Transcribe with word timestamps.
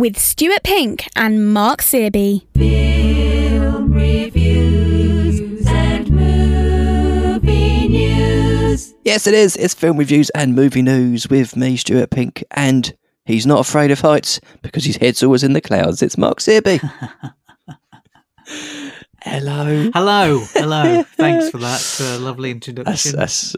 with 0.00 0.18
Stuart 0.18 0.62
Pink 0.64 1.06
and 1.14 1.52
Mark 1.52 1.80
Searby. 1.82 2.46
Film 2.56 3.92
reviews 3.92 5.66
and 5.66 6.10
movie 6.10 7.86
news. 7.88 8.94
Yes, 9.04 9.26
it 9.26 9.34
is. 9.34 9.56
It's 9.56 9.74
film 9.74 9.98
reviews 9.98 10.30
and 10.30 10.54
movie 10.54 10.80
news 10.80 11.28
with 11.28 11.54
me, 11.54 11.76
Stuart 11.76 12.10
Pink, 12.10 12.42
and 12.52 12.94
he's 13.26 13.46
not 13.46 13.60
afraid 13.60 13.90
of 13.90 14.00
heights 14.00 14.40
because 14.62 14.86
his 14.86 14.96
head's 14.96 15.22
always 15.22 15.44
in 15.44 15.52
the 15.52 15.60
clouds. 15.60 16.00
It's 16.02 16.16
Mark 16.16 16.38
Searby. 16.40 16.80
Hello. 19.22 19.90
Hello, 19.92 20.38
hello. 20.54 21.02
Thanks 21.16 21.50
for 21.50 21.58
that 21.58 22.00
uh, 22.00 22.18
lovely 22.24 22.50
introduction. 22.50 23.16
that's, 23.16 23.54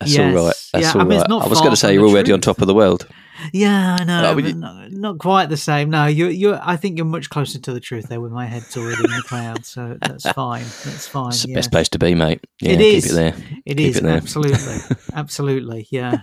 that's 0.00 0.14
Yes. 0.14 0.34
all 0.34 0.46
right. 0.46 0.54
That's 0.72 0.82
Yeah, 0.82 0.92
all 0.94 1.00
I 1.02 1.04
mean, 1.04 1.20
right. 1.20 1.30
I 1.30 1.46
was 1.46 1.58
going 1.60 1.72
to 1.72 1.76
say 1.76 1.92
you're 1.92 2.04
the 2.06 2.10
already 2.10 2.32
on 2.32 2.40
top 2.40 2.62
of 2.62 2.66
the 2.68 2.74
world. 2.74 3.06
Yeah, 3.52 3.96
I 4.00 4.04
know, 4.04 4.32
Oh, 4.34 4.38
you- 4.38 4.54
not, 4.54 4.90
not 4.92 5.18
quite 5.18 5.46
the 5.48 5.56
same. 5.56 5.90
No, 5.90 6.06
you, 6.06 6.26
you. 6.28 6.54
I 6.60 6.76
think 6.76 6.96
you're 6.98 7.06
much 7.06 7.30
closer 7.30 7.58
to 7.58 7.72
the 7.72 7.80
truth 7.80 8.08
there. 8.08 8.20
With 8.20 8.32
my 8.32 8.46
head's 8.46 8.76
already 8.76 9.04
in 9.04 9.10
the 9.10 9.22
clouds, 9.26 9.68
so 9.68 9.96
that's 10.00 10.28
fine. 10.32 10.62
That's 10.84 11.06
fine. 11.08 11.28
It's 11.28 11.42
the 11.42 11.48
yeah. 11.50 11.54
best 11.54 11.70
place 11.70 11.88
to 11.90 11.98
be, 11.98 12.14
mate. 12.14 12.40
Yeah, 12.60 12.72
It 12.72 12.78
keep 12.78 12.94
is. 12.96 13.10
it 13.10 13.14
there. 13.14 13.34
It 13.66 13.76
Keep 13.76 13.86
is 13.90 13.96
it 13.98 14.02
there. 14.04 14.16
absolutely, 14.16 14.76
absolutely. 15.14 15.86
Yeah, 15.90 16.22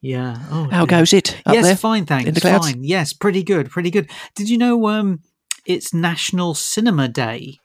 yeah. 0.00 0.38
Oh, 0.50 0.68
How 0.70 0.84
dear. 0.86 0.98
goes 0.98 1.12
it 1.12 1.40
up 1.46 1.54
yes, 1.54 1.64
there? 1.64 1.76
fine, 1.76 2.06
thanks. 2.06 2.28
in 2.28 2.34
the 2.34 2.40
clouds? 2.40 2.70
Fine. 2.70 2.84
Yes, 2.84 3.12
pretty 3.12 3.42
good, 3.42 3.70
pretty 3.70 3.90
good. 3.90 4.10
Did 4.34 4.48
you 4.48 4.58
know 4.58 4.88
um 4.88 5.20
it's 5.66 5.92
National 5.94 6.54
Cinema 6.54 7.08
Day? 7.08 7.58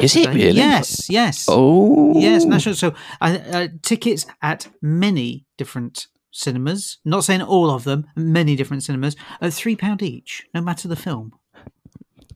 Is 0.00 0.14
it 0.14 0.28
really? 0.28 0.50
Yes, 0.52 1.08
yes. 1.10 1.46
Oh, 1.48 2.12
Yes, 2.20 2.44
national. 2.44 2.74
So 2.76 2.94
uh, 3.20 3.38
uh, 3.50 3.68
tickets 3.82 4.26
at 4.42 4.68
many 4.82 5.46
different 5.56 6.06
cinemas. 6.34 6.98
Not 7.04 7.24
saying 7.24 7.42
all 7.42 7.70
of 7.70 7.84
them. 7.84 8.06
Many 8.16 8.56
different 8.56 8.82
cinemas. 8.82 9.16
At 9.40 9.54
three 9.54 9.76
pound 9.76 10.02
each, 10.02 10.46
no 10.54 10.60
matter 10.60 10.88
the 10.88 10.96
film. 10.96 11.32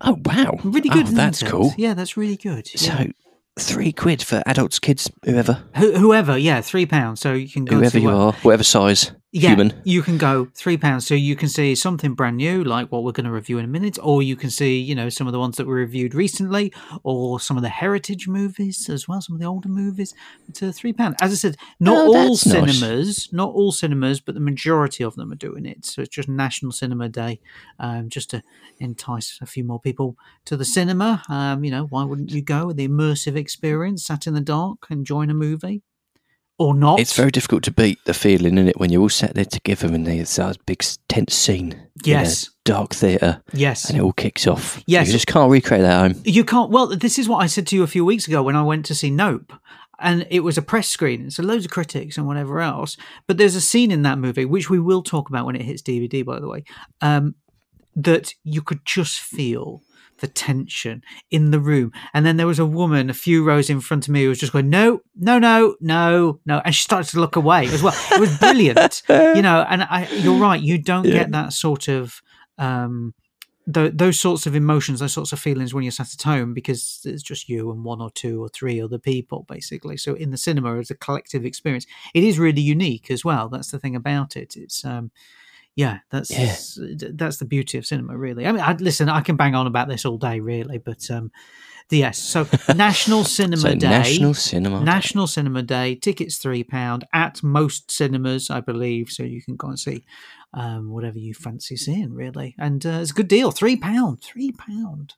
Oh 0.01 0.17
wow, 0.25 0.55
Really 0.63 0.89
good. 0.89 1.09
Oh, 1.09 1.11
that's 1.11 1.43
it? 1.43 1.49
cool. 1.49 1.75
Yeah, 1.77 1.95
that's 1.95 2.17
really 2.17 2.37
good. 2.37 2.69
Yeah. 2.81 3.07
Three 3.59 3.93
quid 3.93 4.23
for 4.23 4.43
adults, 4.47 4.79
kids, 4.79 5.11
whoever, 5.25 5.63
Who 5.77 5.93
whoever, 5.93 6.39
yeah, 6.39 6.61
three 6.61 6.87
pounds. 6.87 7.21
So 7.21 7.33
you 7.33 7.49
can 7.49 7.65
go 7.65 7.77
whoever 7.77 7.99
you 7.99 8.09
are, 8.11 8.33
whatever 8.43 8.63
size, 8.63 9.11
Yeah, 9.33 9.51
human. 9.51 9.75
you 9.85 10.01
can 10.03 10.17
go 10.17 10.49
three 10.55 10.77
pounds, 10.77 11.07
so 11.07 11.15
you 11.15 11.35
can 11.37 11.49
see 11.49 11.75
something 11.75 12.15
brand 12.15 12.37
new, 12.37 12.63
like 12.65 12.91
what 12.93 13.03
we're 13.05 13.13
going 13.13 13.27
to 13.27 13.33
review 13.33 13.59
in 13.59 13.65
a 13.65 13.69
minute, 13.69 13.99
or 14.03 14.23
you 14.23 14.37
can 14.37 14.49
see, 14.51 14.79
you 14.79 14.95
know, 14.95 15.09
some 15.09 15.27
of 15.27 15.33
the 15.33 15.39
ones 15.41 15.57
that 15.57 15.67
were 15.67 15.75
reviewed 15.75 16.15
recently, 16.15 16.73
or 17.03 17.41
some 17.41 17.57
of 17.57 17.63
the 17.65 17.69
heritage 17.69 18.29
movies 18.29 18.89
as 18.89 19.09
well, 19.09 19.21
some 19.21 19.35
of 19.35 19.41
the 19.41 19.47
older 19.47 19.69
movies. 19.69 20.15
It's 20.49 20.63
a 20.63 20.73
three 20.73 20.93
pound. 20.93 21.17
As 21.21 21.33
I 21.33 21.35
said, 21.35 21.57
not 21.81 21.97
Oh, 21.99 22.07
all 22.07 22.37
that's 22.37 22.47
nice. 22.47 22.79
cinemas, 22.79 23.29
not 23.33 23.51
all 23.53 23.73
cinemas, 23.73 24.21
but 24.21 24.35
the 24.35 24.41
majority 24.41 25.03
of 25.05 25.17
them 25.17 25.33
are 25.33 25.37
doing 25.37 25.67
it. 25.67 25.85
So 25.85 26.01
it's 26.03 26.15
just 26.15 26.29
National 26.29 26.71
Cinema 26.73 27.09
Day, 27.09 27.41
um, 27.81 28.09
just 28.09 28.31
to 28.31 28.43
entice 28.79 29.39
a 29.43 29.47
few 29.47 29.65
more 29.65 29.81
people 29.81 30.17
to 30.45 30.57
the 30.57 30.65
cinema. 30.65 31.23
Um, 31.29 31.65
you 31.65 31.71
know, 31.73 31.85
why 31.87 32.05
wouldn't 32.05 32.31
you 32.31 32.41
go? 32.41 32.73
The 32.73 32.87
immersive 32.89 33.37
experience, 33.49 34.05
sat 34.05 34.27
in 34.27 34.35
the 34.35 34.43
dark, 34.43 34.87
enjoying 34.91 35.31
a 35.31 35.35
movie, 35.35 35.83
or 36.59 36.75
not? 36.75 37.01
It's 37.01 37.17
very 37.17 37.31
difficult 37.31 37.63
to 37.63 37.71
beat 37.71 37.99
the 38.05 38.13
feeling 38.13 38.59
in 38.59 38.69
it 38.69 38.79
when 38.79 38.91
you're 38.91 39.01
all 39.01 39.09
sat 39.09 39.35
there 39.35 39.47
together 39.47 39.87
and 39.87 40.07
there's 40.07 40.37
that 40.37 40.59
big 40.67 40.85
tense 41.09 41.35
scene. 41.35 41.89
Yes. 42.05 42.51
dark 42.67 42.95
theatre, 42.95 43.43
yes. 43.55 43.89
and 43.89 43.99
it 43.99 44.03
all 44.03 44.13
kicks 44.13 44.47
off. 44.47 44.83
Yes. 44.87 45.07
you 45.07 45.13
just 45.15 45.27
can't 45.27 45.51
recreate 45.51 45.83
that 45.83 46.13
home. 46.13 46.21
You 46.27 46.45
can't. 46.45 46.71
Well, 46.71 46.89
this 46.89 47.19
is 47.19 47.27
what 47.27 47.43
I 47.43 47.47
said 47.47 47.67
to 47.69 47.77
you 47.77 47.83
a 47.83 47.89
few 47.89 48.05
weeks 48.05 48.29
ago 48.29 48.43
when 48.43 48.57
I 48.57 48.63
went 48.63 48.85
to 48.87 48.95
see 48.95 49.11
Nope, 49.11 49.55
and 49.99 50.27
it 50.31 50.41
was 50.41 50.59
a 50.59 50.63
press 50.63 50.89
screening, 50.89 51.31
so 51.31 51.43
loads 51.43 51.65
of 51.65 51.71
critics 51.71 52.19
and 52.19 52.27
whatever 52.27 52.61
else. 52.61 52.99
But 53.27 53.39
there's 53.39 53.57
a 53.57 53.63
scene 53.63 53.91
in 53.91 54.03
that 54.03 54.19
movie 54.19 54.45
which 54.45 54.69
we 54.69 54.79
will 54.79 55.03
talk 55.03 55.31
about 55.31 55.47
when 55.47 55.57
it 55.57 55.63
hits 55.63 55.83
DVD, 55.83 56.25
by 56.25 56.39
the 56.39 56.49
way, 56.49 56.65
um, 57.01 57.35
that 57.97 58.35
you 58.45 58.61
could 58.61 58.85
just 58.85 59.19
feel 59.19 59.81
the 60.19 60.29
tension 60.29 61.03
in 61.31 61.51
the 61.51 61.61
room. 61.61 61.93
And 62.15 62.25
then 62.27 62.37
there 62.37 62.47
was 62.47 62.59
a 62.59 62.67
woman 62.67 63.11
a 63.11 63.15
few 63.15 63.45
rows 63.45 63.71
in 63.71 63.81
front 63.81 64.07
of 64.09 64.13
me 64.13 64.23
who 64.23 64.29
was 64.29 64.39
just 64.39 64.53
going, 64.53 64.71
"No, 64.71 65.01
no, 65.17 65.39
no, 65.39 65.77
no, 65.81 66.41
no," 66.47 66.61
and 66.65 66.75
she 66.75 66.83
started 66.83 67.11
to 67.13 67.21
look 67.21 67.37
away 67.37 67.67
as 67.67 67.83
well. 67.83 67.95
It 68.13 68.21
was 68.21 68.37
brilliant, 68.39 69.03
you 69.09 69.43
know. 69.43 69.65
And 69.69 69.83
I, 69.83 70.09
you're 70.13 70.39
right, 70.41 70.61
you 70.61 70.79
don't 70.79 71.05
Yeah. 71.07 71.13
get 71.13 71.33
that 71.33 71.53
sort 71.53 71.89
of. 71.89 72.21
Um, 72.59 73.15
th- 73.73 73.93
those 73.95 74.19
sorts 74.19 74.47
of 74.47 74.55
emotions, 74.57 75.01
those 75.01 75.13
sorts 75.13 75.33
of 75.33 75.39
feelings 75.39 75.73
when 75.75 75.85
you're 75.85 75.93
sat 75.93 76.13
at 76.13 76.23
home 76.23 76.55
because 76.55 77.01
it's 77.05 77.23
just 77.23 77.49
you 77.49 77.71
and 77.71 77.85
one 77.85 78.01
or 78.01 78.11
two 78.11 78.43
or 78.43 78.49
three 78.49 78.81
other 78.81 78.99
people, 78.99 79.45
basically. 79.49 79.97
So 79.97 80.15
in 80.15 80.31
the 80.31 80.37
cinema, 80.39 80.79
as 80.79 80.91
a 80.91 80.95
collective 80.97 81.45
experience, 81.45 81.87
it 82.15 82.25
is 82.25 82.39
really 82.39 82.63
unique 82.63 83.11
as 83.11 83.25
well. 83.25 83.49
That's 83.49 83.71
the 83.71 83.79
thing 83.79 83.95
about 83.95 84.37
it. 84.37 84.57
It's 84.57 84.85
um, 84.85 85.11
yeah, 85.79 85.99
that's 86.11 86.31
Yeah. 86.31 86.57
that's 87.15 87.37
the 87.37 87.45
beauty 87.45 87.79
of 87.79 87.87
cinema, 87.87 88.17
really. 88.19 88.47
I 88.47 88.51
mean, 88.53 88.63
I, 88.63 88.73
listen, 88.73 89.09
I 89.09 89.21
can 89.21 89.37
bang 89.37 89.55
on 89.55 89.69
about 89.69 89.87
this 89.89 90.05
all 90.05 90.19
day, 90.19 90.41
really, 90.41 90.79
but 90.79 91.09
um, 91.09 91.31
yes. 91.89 92.19
So 92.19 92.49
National 92.75 93.23
Cinema 93.23 93.63
So 93.63 93.75
Day, 93.77 93.89
National 93.89 94.35
Cinema. 94.35 94.79
Day. 94.81 94.85
National 94.85 95.27
Cinema 95.29 95.63
Day. 95.63 95.95
Tickets 95.95 96.39
three 96.39 96.65
pound 96.65 97.07
at 97.13 97.43
most 97.45 97.93
cinemas, 97.93 98.51
I 98.51 98.61
believe. 98.61 99.09
So 99.11 99.23
you 99.23 99.41
can 99.41 99.55
go 99.55 99.69
and 99.69 99.79
see 99.79 100.05
um, 100.53 100.91
whatever 100.91 101.19
you 101.19 101.33
fancy 101.33 101.77
seeing, 101.77 102.13
really. 102.13 102.57
And 102.59 102.85
uh, 102.85 102.99
it's 103.01 103.13
a 103.13 103.15
good 103.15 103.29
deal. 103.29 103.53
Three 103.53 103.77
pound. 103.77 104.21
Three 104.23 104.51
pound. 104.51 105.15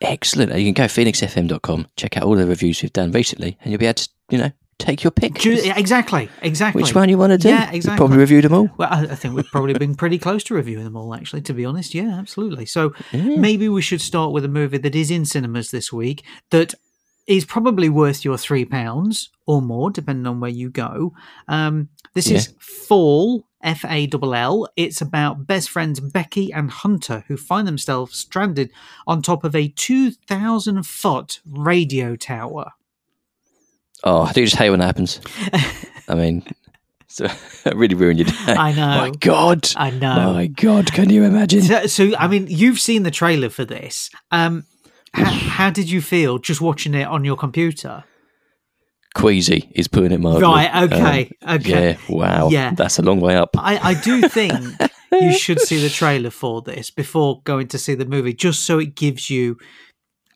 Excellent. 0.00 0.52
You 0.54 0.72
can 0.72 0.74
go 0.74 0.84
phoenixfm.com, 0.84 1.86
check 1.96 2.16
out 2.16 2.22
all 2.24 2.36
the 2.36 2.46
reviews 2.46 2.80
we've 2.82 2.92
done 2.92 3.10
recently, 3.10 3.56
and 3.62 3.70
you'll 3.72 3.78
be 3.80 3.86
able 3.86 3.94
to, 3.94 4.08
you 4.30 4.38
know, 4.38 4.52
take 4.78 5.04
your 5.04 5.10
pick. 5.10 5.44
Exactly. 5.44 6.28
Exactly. 6.42 6.82
Which 6.82 6.94
one 6.94 7.08
you 7.08 7.18
want 7.18 7.32
to 7.32 7.38
do? 7.38 7.48
Yeah, 7.48 7.70
exactly. 7.70 7.98
probably 7.98 8.18
reviewed 8.18 8.44
them 8.44 8.54
all. 8.54 8.70
Well, 8.76 8.88
I, 8.90 9.02
I 9.02 9.14
think 9.14 9.34
we've 9.34 9.46
probably 9.46 9.74
been 9.74 9.94
pretty 9.94 10.18
close 10.18 10.44
to 10.44 10.54
reviewing 10.54 10.84
them 10.84 10.96
all, 10.96 11.14
actually, 11.14 11.42
to 11.42 11.54
be 11.54 11.64
honest. 11.64 11.94
Yeah, 11.94 12.18
absolutely. 12.18 12.66
So 12.66 12.94
maybe 13.12 13.68
we 13.68 13.82
should 13.82 14.00
start 14.00 14.32
with 14.32 14.44
a 14.44 14.48
movie 14.48 14.78
that 14.78 14.94
is 14.94 15.10
in 15.10 15.24
cinemas 15.24 15.70
this 15.70 15.92
week 15.92 16.24
that 16.50 16.74
is 17.26 17.44
probably 17.44 17.88
worth 17.88 18.24
your 18.24 18.36
three 18.36 18.64
pounds 18.64 19.30
or 19.46 19.62
more, 19.62 19.90
depending 19.90 20.26
on 20.26 20.40
where 20.40 20.50
you 20.50 20.70
go. 20.70 21.12
Um, 21.48 21.88
this 22.14 22.30
is 22.30 22.54
Fall, 22.58 23.46
F 23.62 23.84
A 23.84 24.08
L 24.12 24.34
L. 24.34 24.68
It's 24.76 25.00
about 25.00 25.46
best 25.46 25.70
friends 25.70 26.00
Becky 26.00 26.52
and 26.52 26.70
Hunter 26.70 27.24
who 27.28 27.36
find 27.36 27.66
themselves 27.66 28.18
stranded 28.18 28.70
on 29.06 29.22
top 29.22 29.42
of 29.42 29.56
a 29.56 29.68
2,000 29.68 30.86
foot 30.86 31.40
radio 31.44 32.14
tower. 32.14 32.72
Oh, 34.04 34.22
I 34.22 34.32
do 34.32 34.44
just 34.44 34.56
hate 34.56 34.70
when 34.70 34.80
that 34.80 34.86
happens. 34.86 35.20
I 36.08 36.14
mean, 36.14 36.46
so, 37.08 37.26
that 37.64 37.74
really 37.76 37.94
ruined 37.94 38.18
your 38.18 38.26
day. 38.26 38.34
I 38.52 38.72
know. 38.72 38.86
My 38.86 39.10
God. 39.10 39.68
I 39.76 39.90
know. 39.90 40.32
My 40.34 40.46
God, 40.46 40.92
can 40.92 41.10
you 41.10 41.24
imagine? 41.24 41.62
So, 41.62 41.86
so, 41.86 42.12
I 42.18 42.28
mean, 42.28 42.46
you've 42.48 42.78
seen 42.78 43.02
the 43.02 43.10
trailer 43.10 43.48
for 43.48 43.64
this. 43.64 44.10
Um, 44.30 44.66
how, 45.14 45.24
how 45.30 45.70
did 45.70 45.90
you 45.90 46.02
feel 46.02 46.38
just 46.38 46.60
watching 46.60 46.92
it 46.94 47.06
on 47.06 47.24
your 47.24 47.36
computer? 47.36 48.04
Queasy 49.14 49.70
is 49.74 49.86
putting 49.86 50.10
it 50.10 50.20
mildly. 50.20 50.42
Right, 50.42 50.90
okay, 50.90 51.30
Um, 51.42 51.56
okay. 51.60 51.90
Yeah, 51.90 51.96
wow. 52.08 52.48
Yeah. 52.48 52.72
That's 52.74 52.98
a 52.98 53.02
long 53.02 53.20
way 53.20 53.36
up. 53.36 53.50
I, 53.56 53.78
I 53.78 53.94
do 53.94 54.28
think 54.28 54.52
you 55.12 55.32
should 55.32 55.60
see 55.60 55.80
the 55.80 55.88
trailer 55.88 56.30
for 56.30 56.62
this 56.62 56.90
before 56.90 57.40
going 57.44 57.68
to 57.68 57.78
see 57.78 57.94
the 57.94 58.04
movie, 58.04 58.34
just 58.34 58.64
so 58.64 58.80
it 58.80 58.96
gives 58.96 59.30
you 59.30 59.56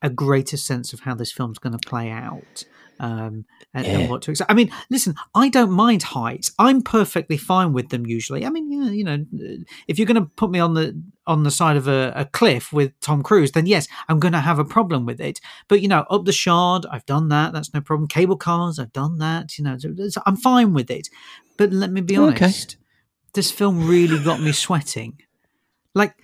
a 0.00 0.08
greater 0.08 0.56
sense 0.56 0.92
of 0.92 1.00
how 1.00 1.14
this 1.16 1.32
film's 1.32 1.58
going 1.58 1.76
to 1.76 1.88
play 1.88 2.08
out. 2.08 2.64
Um, 3.00 3.44
and, 3.74 3.86
and 3.86 4.08
what 4.10 4.22
to 4.22 4.30
expect. 4.32 4.50
I 4.50 4.54
mean, 4.54 4.70
listen, 4.90 5.14
I 5.34 5.48
don't 5.48 5.70
mind 5.70 6.02
heights. 6.02 6.50
I'm 6.58 6.82
perfectly 6.82 7.36
fine 7.36 7.72
with 7.72 7.90
them 7.90 8.06
usually. 8.06 8.44
I 8.44 8.50
mean, 8.50 8.72
yeah, 8.72 8.90
you 8.90 9.04
know, 9.04 9.24
if 9.86 9.98
you're 9.98 10.06
going 10.06 10.20
to 10.22 10.30
put 10.36 10.50
me 10.50 10.58
on 10.58 10.74
the 10.74 11.00
on 11.26 11.42
the 11.44 11.50
side 11.50 11.76
of 11.76 11.86
a, 11.86 12.12
a 12.16 12.24
cliff 12.24 12.72
with 12.72 12.98
Tom 13.00 13.22
Cruise, 13.22 13.52
then 13.52 13.66
yes, 13.66 13.86
I'm 14.08 14.18
going 14.18 14.32
to 14.32 14.40
have 14.40 14.58
a 14.58 14.64
problem 14.64 15.06
with 15.06 15.20
it. 15.20 15.40
But 15.68 15.80
you 15.82 15.88
know, 15.88 16.06
up 16.10 16.24
the 16.24 16.32
Shard, 16.32 16.86
I've 16.90 17.06
done 17.06 17.28
that. 17.28 17.52
That's 17.52 17.72
no 17.72 17.80
problem. 17.80 18.08
Cable 18.08 18.36
cars, 18.36 18.78
I've 18.78 18.92
done 18.92 19.18
that. 19.18 19.56
You 19.58 19.64
know, 19.64 19.76
so- 19.78 19.94
so 20.08 20.22
I'm 20.26 20.36
fine 20.36 20.72
with 20.72 20.90
it. 20.90 21.08
But 21.56 21.72
let 21.72 21.90
me 21.92 22.00
be 22.00 22.18
Okay. 22.18 22.44
honest, 22.44 22.76
this 23.34 23.50
film 23.50 23.86
really 23.88 24.22
got 24.24 24.40
me 24.40 24.52
sweating. 24.52 25.18
Like, 25.94 26.14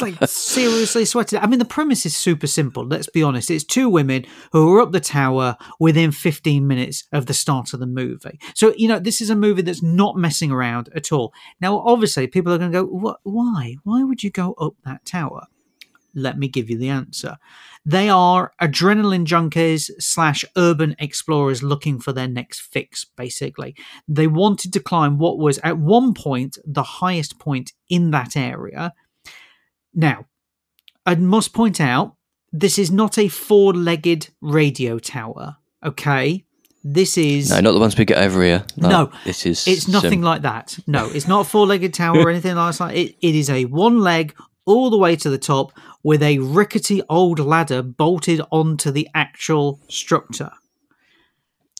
like 0.00 0.16
seriously 0.26 1.04
sweating. 1.04 1.38
I 1.38 1.46
mean, 1.46 1.58
the 1.58 1.64
premise 1.64 2.04
is 2.04 2.16
super 2.16 2.46
simple. 2.46 2.86
Let's 2.86 3.08
be 3.08 3.22
honest. 3.22 3.50
It's 3.50 3.64
two 3.64 3.88
women 3.88 4.26
who 4.52 4.74
are 4.74 4.80
up 4.80 4.92
the 4.92 5.00
tower 5.00 5.56
within 5.80 6.12
15 6.12 6.66
minutes 6.66 7.04
of 7.12 7.26
the 7.26 7.34
start 7.34 7.72
of 7.72 7.80
the 7.80 7.86
movie. 7.86 8.38
So, 8.54 8.74
you 8.76 8.88
know, 8.88 8.98
this 8.98 9.20
is 9.20 9.30
a 9.30 9.36
movie 9.36 9.62
that's 9.62 9.82
not 9.82 10.16
messing 10.16 10.50
around 10.50 10.88
at 10.94 11.12
all. 11.12 11.32
Now, 11.60 11.78
obviously, 11.78 12.26
people 12.26 12.52
are 12.52 12.58
going 12.58 12.72
to 12.72 12.82
go, 12.82 12.84
what, 12.84 13.20
why? 13.22 13.76
Why 13.84 14.02
would 14.02 14.22
you 14.22 14.30
go 14.30 14.54
up 14.54 14.74
that 14.84 15.04
tower? 15.04 15.46
Let 16.16 16.38
me 16.38 16.48
give 16.48 16.68
you 16.70 16.78
the 16.78 16.88
answer. 16.88 17.36
They 17.84 18.08
are 18.08 18.52
adrenaline 18.60 19.26
junkies 19.26 19.90
slash 20.00 20.44
urban 20.56 20.96
explorers 20.98 21.62
looking 21.62 22.00
for 22.00 22.12
their 22.12 22.26
next 22.26 22.60
fix, 22.60 23.04
basically. 23.04 23.76
They 24.08 24.26
wanted 24.26 24.72
to 24.72 24.80
climb 24.80 25.18
what 25.18 25.38
was 25.38 25.58
at 25.58 25.78
one 25.78 26.14
point 26.14 26.58
the 26.64 26.82
highest 26.82 27.38
point 27.38 27.72
in 27.88 28.10
that 28.10 28.36
area. 28.36 28.92
Now, 29.94 30.26
I 31.04 31.14
must 31.14 31.52
point 31.52 31.80
out 31.80 32.16
this 32.52 32.78
is 32.78 32.90
not 32.90 33.18
a 33.18 33.28
four 33.28 33.72
legged 33.72 34.30
radio 34.40 34.98
tower, 34.98 35.58
okay? 35.84 36.44
This 36.82 37.18
is 37.18 37.50
No, 37.50 37.60
not 37.60 37.72
the 37.72 37.80
ones 37.80 37.98
we 37.98 38.04
get 38.04 38.18
over 38.18 38.42
here. 38.42 38.64
No, 38.76 39.10
this 39.24 39.44
is. 39.44 39.66
It's 39.66 39.88
nothing 39.88 40.20
some- 40.20 40.22
like 40.22 40.42
that. 40.42 40.78
No, 40.86 41.06
it's 41.10 41.26
not 41.26 41.40
a 41.40 41.44
four-legged 41.48 41.92
tower 41.92 42.18
or 42.20 42.30
anything 42.30 42.54
like 42.54 42.76
that. 42.76 42.94
It, 42.94 43.16
it 43.20 43.34
is 43.34 43.50
a 43.50 43.64
one 43.64 43.98
leg 44.00 44.34
all 44.66 44.88
the 44.90 44.96
way 44.96 45.16
to 45.16 45.28
the 45.30 45.38
top 45.38 45.72
with 46.06 46.22
a 46.22 46.38
rickety 46.38 47.02
old 47.08 47.40
ladder 47.40 47.82
bolted 47.82 48.40
onto 48.52 48.92
the 48.92 49.08
actual 49.14 49.80
structure. 49.88 50.52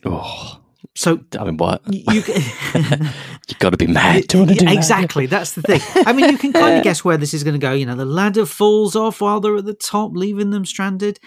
Oh, 0.04 0.60
So 0.94 1.20
I 1.38 1.44
mean, 1.44 1.56
what? 1.56 1.82
you, 1.92 2.02
you 2.14 2.22
have 2.22 3.58
got 3.58 3.70
to 3.70 3.76
be 3.76 3.86
mad 3.86 4.28
to 4.30 4.38
want 4.38 4.50
to 4.50 4.54
do 4.56 4.64
Yeah, 4.64 4.70
that. 4.70 4.76
exactly. 4.76 5.26
That's 5.26 5.52
the 5.54 5.62
thing. 5.62 5.80
I 6.06 6.12
mean, 6.12 6.30
you 6.30 6.38
can 6.38 6.52
kind 6.52 6.76
of 6.78 6.82
guess 6.88 7.04
where 7.04 7.16
this 7.16 7.34
is 7.34 7.44
going 7.44 7.54
to 7.54 7.58
go. 7.60 7.72
You 7.72 7.86
know, 7.86 7.94
the 7.96 8.04
ladder 8.04 8.46
falls 8.46 8.96
off 8.96 9.20
while 9.20 9.40
they're 9.40 9.56
at 9.56 9.64
the 9.64 9.74
top, 9.74 10.12
leaving 10.14 10.50
them 10.50 10.64
stranded. 10.64 11.18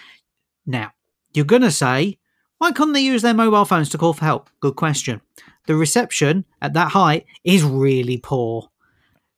Now, 0.66 0.92
you're 1.32 1.44
going 1.44 1.62
to 1.62 1.70
say, 1.70 2.18
why 2.58 2.72
couldn't 2.72 2.92
they 2.94 3.00
use 3.00 3.22
their 3.22 3.34
mobile 3.34 3.64
phones 3.64 3.88
to 3.90 3.98
call 3.98 4.12
for 4.12 4.24
help? 4.24 4.50
Good 4.60 4.76
question. 4.76 5.20
The 5.66 5.76
reception 5.76 6.44
at 6.60 6.72
that 6.74 6.92
height 6.92 7.26
is 7.44 7.62
really 7.62 8.18
poor. 8.18 8.69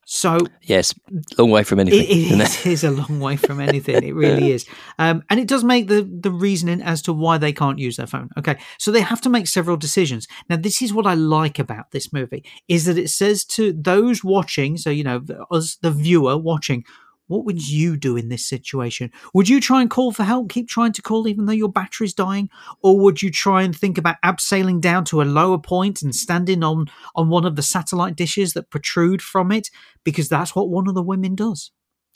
So 0.05 0.39
Yes, 0.61 0.93
long 1.37 1.51
way 1.51 1.63
from 1.63 1.79
anything. 1.79 2.01
it, 2.01 2.41
it? 2.65 2.65
is 2.65 2.83
a 2.83 2.91
long 2.91 3.19
way 3.19 3.35
from 3.37 3.59
anything. 3.59 4.03
It 4.03 4.13
really 4.13 4.51
is. 4.51 4.65
Um, 4.99 5.23
and 5.29 5.39
it 5.39 5.47
does 5.47 5.63
make 5.63 5.87
the, 5.87 6.03
the 6.03 6.31
reasoning 6.31 6.81
as 6.81 7.01
to 7.03 7.13
why 7.13 7.37
they 7.37 7.53
can't 7.53 7.79
use 7.79 7.97
their 7.97 8.07
phone. 8.07 8.29
Okay. 8.37 8.57
So 8.79 8.91
they 8.91 9.01
have 9.01 9.21
to 9.21 9.29
make 9.29 9.47
several 9.47 9.77
decisions. 9.77 10.27
Now, 10.49 10.57
this 10.57 10.81
is 10.81 10.93
what 10.93 11.07
I 11.07 11.13
like 11.13 11.59
about 11.59 11.91
this 11.91 12.11
movie 12.11 12.43
is 12.67 12.85
that 12.85 12.97
it 12.97 13.09
says 13.09 13.45
to 13.45 13.73
those 13.73 14.23
watching, 14.23 14.77
so, 14.77 14.89
you 14.89 15.03
know, 15.03 15.21
us, 15.51 15.77
the 15.81 15.91
viewer 15.91 16.37
watching, 16.37 16.83
what 17.27 17.45
would 17.45 17.67
you 17.67 17.97
do 17.97 18.17
in 18.17 18.29
this 18.29 18.45
situation? 18.45 19.11
Would 19.33 19.49
you 19.49 19.61
try 19.61 19.81
and 19.81 19.89
call 19.89 20.11
for 20.11 20.23
help, 20.23 20.49
keep 20.49 20.67
trying 20.67 20.93
to 20.93 21.01
call 21.01 21.27
even 21.27 21.45
though 21.45 21.53
your 21.53 21.71
battery's 21.71 22.13
dying? 22.13 22.49
Or 22.81 22.99
would 22.99 23.21
you 23.21 23.31
try 23.31 23.61
and 23.61 23.75
think 23.75 23.97
about 23.97 24.21
abseiling 24.23 24.81
down 24.81 25.05
to 25.05 25.21
a 25.21 25.23
lower 25.23 25.57
point 25.57 26.01
and 26.01 26.15
standing 26.15 26.63
on, 26.63 26.87
on 27.15 27.29
one 27.29 27.45
of 27.45 27.55
the 27.55 27.61
satellite 27.61 28.15
dishes 28.15 28.53
that 28.53 28.69
protrude 28.69 29.21
from 29.21 29.51
it? 29.51 29.69
Because 30.03 30.29
that's 30.29 30.55
what 30.55 30.69
one 30.69 30.87
of 30.87 30.95
the 30.95 31.03
women 31.03 31.35
does. 31.35 31.71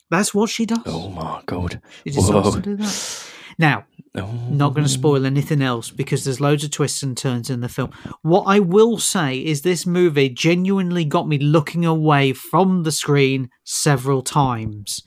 That's 0.10 0.34
what 0.34 0.50
she 0.50 0.66
does. 0.66 0.80
Oh 0.86 1.10
my 1.10 1.42
god! 1.46 1.82
She 2.06 2.12
decides 2.12 2.48
Whoa. 2.48 2.52
to 2.54 2.62
do 2.62 2.76
that. 2.78 3.32
Now, 3.58 3.86
Oh. 4.16 4.32
not 4.50 4.74
going 4.74 4.86
to 4.86 4.92
spoil 4.92 5.28
anything 5.28 5.62
else 5.62 5.92
because 5.92 6.24
there's 6.24 6.42
loads 6.42 6.64
of 6.64 6.72
twists 6.72 7.04
and 7.04 7.16
turns 7.16 7.52
in 7.52 7.62
the 7.62 7.70
film. 7.70 7.92
What 8.24 8.46
I 8.48 8.58
will 8.60 8.98
say 8.98 9.38
is 9.38 9.62
this 9.62 9.86
movie 9.86 10.28
genuinely 10.30 11.06
got 11.06 11.28
me 11.28 11.38
looking 11.38 11.86
away 11.86 12.34
from 12.34 12.82
the 12.82 12.92
screen 12.92 13.52
several 13.64 14.24
times. 14.24 15.04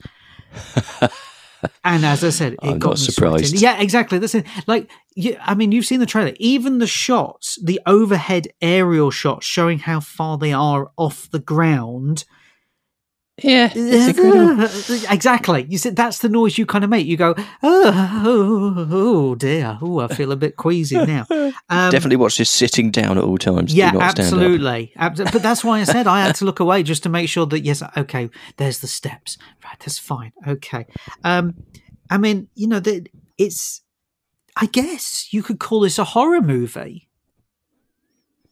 and 1.83 2.05
as 2.05 2.23
I 2.23 2.29
said, 2.29 2.53
it 2.53 2.59
I'm 2.63 2.79
got 2.79 2.89
not 2.91 2.99
me 2.99 3.05
surprised. 3.05 3.45
sweating. 3.47 3.59
Yeah, 3.59 3.81
exactly. 3.81 4.17
That's 4.17 4.35
it. 4.35 4.45
Like, 4.65 4.89
you, 5.15 5.35
I 5.41 5.55
mean, 5.55 5.71
you've 5.71 5.85
seen 5.85 5.99
the 5.99 6.05
trailer. 6.05 6.33
Even 6.37 6.77
the 6.79 6.87
shots, 6.87 7.59
the 7.61 7.81
overhead 7.85 8.47
aerial 8.61 9.11
shots 9.11 9.45
showing 9.45 9.79
how 9.79 9.99
far 9.99 10.37
they 10.37 10.53
are 10.53 10.89
off 10.97 11.29
the 11.31 11.39
ground, 11.39 12.23
Yeah, 13.43 13.71
it's 13.73 14.17
incredible. 14.17 14.63
exactly. 15.13 15.65
You 15.69 15.77
said 15.77 15.95
that's 15.95 16.19
the 16.19 16.29
noise 16.29 16.57
you 16.57 16.65
kind 16.65 16.83
of 16.83 16.89
make. 16.89 17.05
You 17.07 17.17
go, 17.17 17.35
oh, 17.63 18.21
oh, 18.25 18.87
oh 18.91 19.35
dear. 19.35 19.77
Oh, 19.81 19.99
I 19.99 20.07
feel 20.07 20.31
a 20.31 20.35
bit 20.35 20.55
queasy 20.57 20.97
now. 21.05 21.25
Um, 21.69 21.89
Definitely 21.91 22.17
watch 22.17 22.37
this 22.37 22.49
sitting 22.49 22.91
down 22.91 23.17
at 23.17 23.23
all 23.23 23.37
times. 23.37 23.73
yeah, 23.73 23.91
Do 23.91 23.99
not 23.99 24.11
stand 24.11 24.27
up. 24.27 24.33
absolutely. 24.33 24.91
Abs- 24.97 25.19
but 25.31 25.41
that's 25.41 25.63
why 25.63 25.79
I 25.79 25.83
said 25.85 26.05
I 26.05 26.21
had 26.21 26.35
to 26.35 26.45
look 26.45 26.59
away 26.59 26.83
just 26.83 27.03
to 27.03 27.09
make 27.09 27.29
sure 27.29 27.45
that 27.45 27.61
yes, 27.61 27.81
okay, 27.95 28.29
there's 28.57 28.79
the 28.79 28.87
steps. 28.87 29.37
Right, 29.63 29.77
that's 29.79 29.97
fine. 29.97 30.33
Okay. 30.45 30.85
Um, 31.23 31.55
I 32.09 32.17
mean, 32.17 32.47
you 32.55 32.67
know, 32.67 32.79
that 32.81 33.07
it's. 33.37 33.81
I 34.57 34.65
guess 34.65 35.31
you 35.33 35.43
could 35.43 35.59
call 35.59 35.79
this 35.81 35.97
a 35.97 36.03
horror 36.03 36.41
movie. 36.41 37.07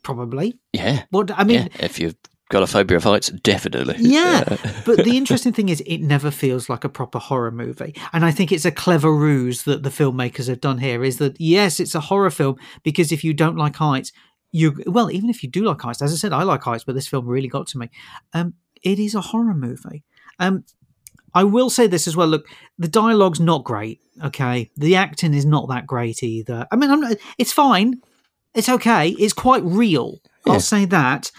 Probably. 0.04 0.58
Yeah, 0.74 1.04
What 1.10 1.30
I 1.38 1.44
mean, 1.44 1.64
yeah. 1.74 1.86
If 1.86 2.00
you've 2.00 2.16
got 2.50 2.64
a 2.64 2.68
phobia 2.68 2.98
of 2.98 3.04
heights, 3.04 3.30
definitely. 3.30 3.96
Yeah, 4.00 4.44
but 4.86 5.04
the 5.04 5.18
interesting 5.18 5.54
thing 5.54 5.70
is, 5.70 5.82
it 5.82 6.00
never 6.00 6.32
feels 6.32 6.68
like 6.68 6.84
a 6.84 6.90
proper 6.90 7.20
horror 7.20 7.52
movie, 7.52 7.96
and 8.12 8.26
I 8.26 8.32
think 8.32 8.52
it's 8.52 8.66
a 8.66 8.72
clever 8.72 9.14
ruse 9.14 9.64
that 9.64 9.84
the 9.84 9.90
filmmakers 9.90 10.48
have 10.48 10.62
done 10.62 10.80
here. 10.80 11.04
Is 11.04 11.18
that 11.18 11.40
yes, 11.40 11.80
it's 11.80 11.96
a 11.96 12.00
horror 12.00 12.32
film 12.32 12.58
because 12.84 13.12
if 13.12 13.24
you 13.24 13.34
don't 13.34 13.56
like 13.56 13.76
heights, 13.78 14.12
you 14.52 14.84
well, 14.88 15.12
even 15.12 15.30
if 15.30 15.44
you 15.44 15.50
do 15.50 15.64
like 15.64 15.82
heights, 15.82 16.02
as 16.02 16.12
I 16.12 16.16
said, 16.16 16.34
I 16.34 16.44
like 16.44 16.64
heights, 16.64 16.84
but 16.84 16.96
this 16.96 17.08
film 17.08 17.28
really 17.28 17.48
got 17.48 17.68
to 17.68 17.78
me. 17.78 17.90
Um, 18.34 18.56
it 18.82 19.00
is 19.00 19.16
a 19.16 19.22
horror 19.22 19.54
movie. 19.54 20.04
Um, 20.40 20.64
I 21.34 21.44
will 21.44 21.70
say 21.70 21.88
this 21.88 22.08
as 22.08 22.16
well. 22.16 22.28
Look, 22.28 22.48
the 22.78 22.88
dialogue's 22.88 23.40
not 23.40 23.64
great. 23.64 24.02
Okay, 24.24 24.72
the 24.76 24.96
acting 24.96 25.34
is 25.34 25.46
not 25.46 25.70
that 25.70 25.86
great 25.86 26.24
either. 26.24 26.68
I 26.72 26.76
mean, 26.76 26.90
I'm 26.90 27.02
not, 27.02 27.18
it's 27.38 27.54
fine. 27.54 28.02
It's 28.56 28.70
okay. 28.70 29.10
It's 29.10 29.34
quite 29.34 29.64
real. 29.64 30.20
Yeah. 30.46 30.54
I'll 30.54 30.60
say 30.60 30.86
that. 30.86 31.32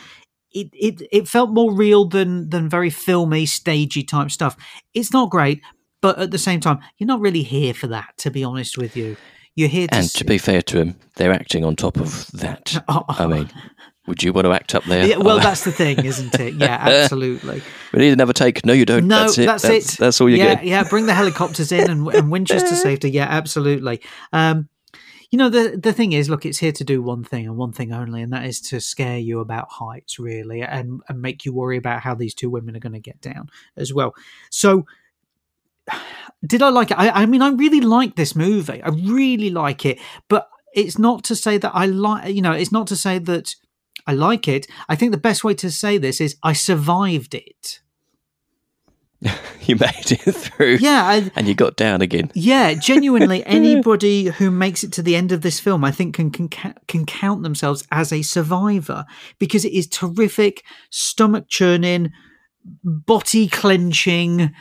It, 0.52 0.68
it 0.72 1.08
it 1.12 1.28
felt 1.28 1.50
more 1.50 1.72
real 1.72 2.06
than 2.06 2.50
than 2.50 2.68
very 2.68 2.90
filmy, 2.90 3.46
stagey 3.46 4.02
type 4.02 4.30
stuff. 4.30 4.56
It's 4.94 5.12
not 5.12 5.30
great, 5.30 5.60
but 6.00 6.18
at 6.18 6.30
the 6.30 6.38
same 6.38 6.60
time, 6.60 6.80
you're 6.98 7.06
not 7.06 7.20
really 7.20 7.42
here 7.42 7.74
for 7.74 7.86
that. 7.88 8.16
To 8.18 8.30
be 8.30 8.42
honest 8.42 8.78
with 8.78 8.96
you, 8.96 9.16
you're 9.54 9.68
here 9.68 9.86
to. 9.88 9.94
And 9.94 10.06
see- 10.06 10.18
to 10.18 10.24
be 10.24 10.38
fair 10.38 10.62
to 10.62 10.78
him, 10.78 10.96
they're 11.16 11.32
acting 11.32 11.64
on 11.64 11.76
top 11.76 11.98
of 11.98 12.30
that. 12.32 12.82
Oh, 12.88 13.04
I 13.08 13.26
mean, 13.26 13.50
would 14.06 14.22
you 14.22 14.32
want 14.32 14.46
to 14.46 14.52
act 14.52 14.74
up 14.74 14.84
there? 14.84 15.06
yeah, 15.06 15.18
well, 15.18 15.38
that's 15.40 15.64
the 15.64 15.72
thing, 15.72 16.04
isn't 16.04 16.34
it? 16.40 16.54
Yeah, 16.54 16.78
absolutely. 16.80 17.62
we 17.92 18.00
need 18.00 18.12
another 18.12 18.32
take. 18.32 18.64
No, 18.64 18.72
you 18.72 18.84
don't. 18.84 19.06
No, 19.06 19.20
that's 19.20 19.38
it. 19.38 19.46
that's, 19.46 19.62
that's, 19.62 19.94
it. 19.94 19.98
That's 19.98 20.20
all 20.20 20.28
you 20.28 20.36
yeah, 20.36 20.56
get. 20.56 20.64
Yeah, 20.64 20.84
bring 20.84 21.06
the 21.06 21.14
helicopters 21.14 21.70
in 21.70 21.88
and, 21.88 22.08
and 22.08 22.30
winches 22.30 22.62
to 22.64 22.74
safety. 22.74 23.10
Yeah, 23.10 23.26
absolutely. 23.28 24.00
Um, 24.32 24.68
you 25.30 25.38
know, 25.38 25.48
the 25.48 25.78
the 25.80 25.92
thing 25.92 26.12
is, 26.12 26.28
look, 26.28 26.44
it's 26.44 26.58
here 26.58 26.72
to 26.72 26.84
do 26.84 27.02
one 27.02 27.22
thing 27.22 27.46
and 27.46 27.56
one 27.56 27.72
thing 27.72 27.92
only, 27.92 28.22
and 28.22 28.32
that 28.32 28.44
is 28.44 28.60
to 28.62 28.80
scare 28.80 29.18
you 29.18 29.40
about 29.40 29.68
heights, 29.70 30.18
really, 30.18 30.62
and 30.62 31.02
and 31.08 31.22
make 31.22 31.44
you 31.44 31.52
worry 31.52 31.76
about 31.76 32.00
how 32.00 32.14
these 32.14 32.34
two 32.34 32.50
women 32.50 32.76
are 32.76 32.80
going 32.80 32.92
to 32.92 33.00
get 33.00 33.20
down 33.20 33.48
as 33.76 33.92
well. 33.92 34.14
So. 34.50 34.86
Did 36.46 36.62
I 36.62 36.68
like 36.68 36.92
it? 36.92 36.98
I, 36.98 37.10
I 37.10 37.26
mean, 37.26 37.42
I 37.42 37.50
really 37.50 37.80
like 37.80 38.14
this 38.14 38.36
movie. 38.36 38.80
I 38.82 38.88
really 38.90 39.50
like 39.50 39.84
it, 39.84 39.98
but 40.28 40.48
it's 40.72 40.98
not 40.98 41.24
to 41.24 41.34
say 41.34 41.58
that 41.58 41.72
I 41.74 41.86
like. 41.86 42.32
You 42.32 42.42
know, 42.42 42.52
it's 42.52 42.70
not 42.70 42.86
to 42.88 42.96
say 42.96 43.18
that 43.18 43.56
I 44.06 44.12
like 44.12 44.46
it. 44.48 44.66
I 44.88 44.94
think 44.94 45.12
the 45.12 45.18
best 45.18 45.42
way 45.42 45.54
to 45.54 45.70
say 45.70 45.98
this 45.98 46.20
is 46.20 46.36
I 46.42 46.52
survived 46.52 47.34
it. 47.34 47.80
You 49.62 49.76
made 49.76 50.10
it 50.10 50.32
through. 50.32 50.78
Yeah, 50.80 51.06
I, 51.06 51.30
And 51.36 51.46
you 51.46 51.54
got 51.54 51.76
down 51.76 52.00
again. 52.02 52.32
Yeah, 52.34 52.74
genuinely, 52.74 53.46
anybody 53.46 54.24
who 54.24 54.50
makes 54.50 54.82
it 54.82 54.90
to 54.94 55.02
the 55.02 55.14
end 55.14 55.30
of 55.30 55.42
this 55.42 55.60
film, 55.60 55.84
I 55.84 55.92
think, 55.92 56.16
can 56.16 56.30
can 56.30 56.48
can 56.48 57.06
count 57.06 57.44
themselves 57.44 57.86
as 57.92 58.12
a 58.12 58.22
survivor 58.22 59.04
because 59.38 59.64
it 59.64 59.72
is 59.72 59.86
terrific, 59.86 60.64
stomach 60.88 61.44
churning, 61.48 62.10
body 62.82 63.46
clenching, 63.46 64.52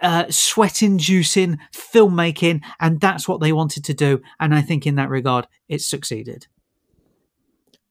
uh, 0.00 0.26
sweat 0.28 0.82
inducing 0.82 1.58
filmmaking, 1.72 2.60
and 2.80 3.00
that's 3.00 3.26
what 3.26 3.40
they 3.40 3.52
wanted 3.52 3.84
to 3.84 3.94
do. 3.94 4.20
And 4.40 4.54
I 4.54 4.60
think, 4.60 4.86
in 4.86 4.96
that 4.96 5.08
regard, 5.08 5.46
it 5.68 5.80
succeeded. 5.80 6.48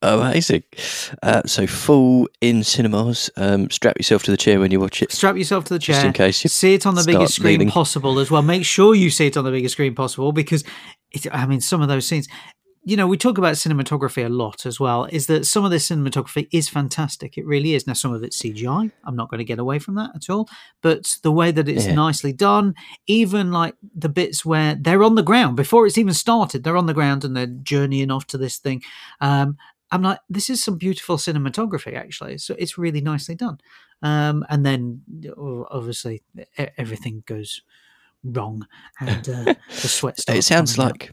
Amazing. 0.04 0.64
Uh, 1.24 1.42
so 1.46 1.66
Fall 1.66 2.28
in 2.42 2.64
cinemas. 2.64 3.30
Um, 3.38 3.70
strap 3.70 3.98
yourself 3.98 4.24
to 4.24 4.32
the 4.32 4.38
chair 4.38 4.60
when 4.60 4.70
you 4.72 4.80
watch 4.80 5.02
it. 5.02 5.12
Strap 5.12 5.38
yourself 5.38 5.64
to 5.66 5.74
the 5.74 5.80
chair. 5.80 5.96
Just 5.96 6.06
in 6.06 6.14
case 6.14 6.44
you 6.44 6.50
see 6.50 6.74
it 6.74 6.86
on 6.86 6.96
the 6.96 7.04
biggest 7.06 7.36
screen 7.36 7.58
bleeding. 7.60 7.72
possible 7.72 8.20
as 8.20 8.30
well. 8.30 8.42
Make 8.42 8.66
sure 8.66 8.94
you 8.94 9.10
see 9.10 9.28
it 9.28 9.38
on 9.38 9.46
the 9.46 9.52
biggest 9.52 9.74
screen 9.74 9.96
possible 9.96 10.32
because, 10.34 10.64
it, 11.12 11.26
I 11.34 11.46
mean, 11.46 11.62
some 11.62 11.82
of 11.82 11.88
those 11.88 12.06
scenes. 12.08 12.28
You 12.86 12.98
know, 12.98 13.08
we 13.08 13.16
talk 13.16 13.38
about 13.38 13.54
cinematography 13.54 14.26
a 14.26 14.28
lot 14.28 14.66
as 14.66 14.78
well. 14.78 15.06
Is 15.06 15.28
that 15.28 15.46
some 15.46 15.64
of 15.64 15.72
this 15.72 15.88
cinematography 15.88 16.50
is 16.52 16.68
fantastic? 16.68 17.38
It 17.38 17.46
really 17.46 17.76
is. 17.76 17.88
Now, 17.88 17.94
some 17.94 18.14
of 18.14 18.22
it's 18.24 18.42
CGI. 18.42 18.92
I'm 19.06 19.16
not 19.16 19.30
going 19.30 19.38
to 19.38 19.46
get 19.46 19.58
away 19.58 19.80
from 19.80 19.96
that 19.96 20.10
at 20.14 20.30
all. 20.30 20.50
But 20.82 21.16
the 21.24 21.32
way 21.32 21.52
that 21.52 21.70
it's 21.70 21.86
Yeah. 21.86 21.94
nicely 21.94 22.34
done, 22.34 22.74
even 23.08 23.54
like 23.54 23.76
the 23.96 24.10
bits 24.10 24.44
where 24.44 24.76
they're 24.76 25.04
on 25.06 25.16
the 25.16 25.24
ground 25.24 25.56
before 25.56 25.88
it's 25.88 25.98
even 25.98 26.14
started, 26.14 26.66
they're 26.66 26.76
on 26.76 26.88
the 26.88 26.94
ground 26.94 27.24
and 27.24 27.38
they're 27.38 27.46
journeying 27.48 28.12
off 28.12 28.28
to 28.28 28.38
this 28.38 28.58
thing. 28.58 28.82
Um, 29.22 29.56
I'm 29.94 30.02
like, 30.02 30.20
this 30.28 30.50
is 30.50 30.64
some 30.64 30.78
beautiful 30.78 31.18
cinematography, 31.18 31.96
actually. 31.96 32.40
So 32.40 32.56
it's 32.58 32.80
really 32.80 33.00
nicely 33.00 33.36
done. 33.36 33.60
Um, 34.02 34.44
and 34.50 34.66
then 34.66 35.02
obviously 35.70 36.24
everything 36.78 37.24
goes 37.28 37.62
wrong, 38.24 38.68
and 39.00 39.30
uh, 39.30 39.44
the 39.44 39.58
sweat 39.70 40.20
starts. 40.20 40.40
It 40.40 40.42
sounds 40.44 40.80
out. 40.80 40.92
like 40.92 41.12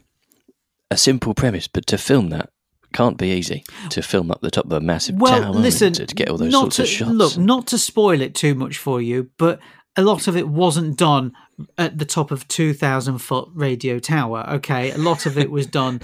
a 0.89 0.97
simple 0.97 1.35
premise, 1.35 1.67
but 1.67 1.85
to 1.87 1.97
film 1.99 2.29
that 2.29 2.49
can't 2.91 3.17
be 3.17 3.29
easy. 3.29 3.63
To 3.91 4.01
film 4.01 4.31
up 4.31 4.41
the 4.41 4.51
top 4.51 4.65
of 4.65 4.71
a 4.71 4.81
massive 4.81 5.15
well, 5.15 5.41
tower 5.41 5.53
listen, 5.53 5.93
to, 5.93 6.05
to 6.07 6.15
get 6.15 6.29
all 6.29 6.37
those 6.37 6.51
not 6.51 6.73
sorts 6.73 6.75
to, 6.77 6.81
of 6.81 6.89
shots. 6.89 7.11
Look, 7.11 7.37
not 7.37 7.67
to 7.67 7.77
spoil 7.77 8.19
it 8.19 8.33
too 8.33 8.55
much 8.55 8.79
for 8.79 8.99
you, 8.99 9.29
but 9.37 9.59
a 9.95 10.01
lot 10.01 10.27
of 10.27 10.35
it 10.35 10.47
wasn't 10.47 10.97
done 10.97 11.33
at 11.77 11.99
the 11.99 12.05
top 12.05 12.31
of 12.31 12.47
two 12.47 12.73
thousand 12.73 13.19
foot 13.19 13.47
radio 13.53 13.99
tower. 13.99 14.43
Okay, 14.55 14.91
a 14.91 14.97
lot 14.97 15.27
of 15.27 15.37
it 15.37 15.51
was 15.51 15.67
done 15.67 16.01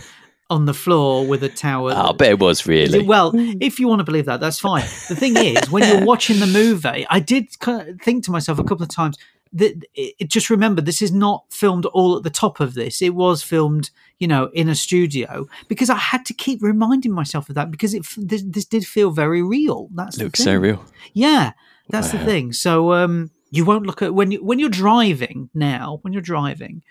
on 0.49 0.65
the 0.65 0.73
floor 0.73 1.25
with 1.27 1.43
a 1.43 1.49
tower. 1.49 1.91
I 1.93 2.11
bet 2.13 2.31
it 2.31 2.39
was 2.39 2.65
really. 2.65 3.03
Well, 3.05 3.31
if 3.35 3.79
you 3.79 3.87
want 3.87 3.99
to 3.99 4.03
believe 4.05 4.25
that, 4.25 4.39
that's 4.39 4.59
fine. 4.59 4.83
The 5.09 5.15
thing 5.15 5.35
is, 5.37 5.69
when 5.69 5.83
you're 5.87 6.05
watching 6.13 6.39
the 6.39 6.47
movie, 6.47 7.05
I 7.09 7.19
did 7.19 7.59
kind 7.59 7.89
of 7.89 8.01
think 8.01 8.23
to 8.25 8.31
myself 8.31 8.57
a 8.59 8.63
couple 8.63 8.83
of 8.83 8.89
times, 8.89 9.17
the, 9.51 9.75
it, 9.93 10.15
it- 10.19 10.29
just 10.29 10.49
remember 10.49 10.81
this 10.81 11.01
is 11.01 11.11
not 11.11 11.45
filmed 11.49 11.85
all 11.87 12.15
at 12.17 12.23
the 12.23 12.29
top 12.29 12.59
of 12.59 12.73
this. 12.75 13.01
It 13.01 13.15
was 13.15 13.43
filmed, 13.43 13.89
you 14.19 14.27
know, 14.27 14.49
in 14.53 14.69
a 14.69 14.75
studio 14.75 15.47
because 15.67 15.89
I 15.89 15.95
had 15.97 16.25
to 16.27 16.33
keep 16.33 16.61
reminding 16.61 17.11
myself 17.11 17.49
of 17.49 17.55
that 17.55 17.71
because 17.71 17.93
it 17.93 18.05
this, 18.17 18.43
this 18.45 18.65
did 18.65 18.85
feel 18.85 19.09
very 19.11 19.41
real. 19.43 19.89
That's 19.93 20.17
Looks 20.17 20.39
the 20.39 20.43
so 20.43 20.55
real. 20.57 20.85
Yeah, 21.13 21.53
that's 21.89 22.11
the 22.11 22.19
thing. 22.19 22.51
So 22.53 22.93
um, 22.93 23.31
you 23.49 23.63
won't 23.65 23.85
look 23.85 24.01
at 24.01 24.13
when 24.13 24.31
you 24.31 24.43
when 24.43 24.59
you're 24.59 24.69
driving 24.69 25.49
now. 25.53 25.99
When 26.01 26.11
you're 26.13 26.21
driving, 26.21 26.83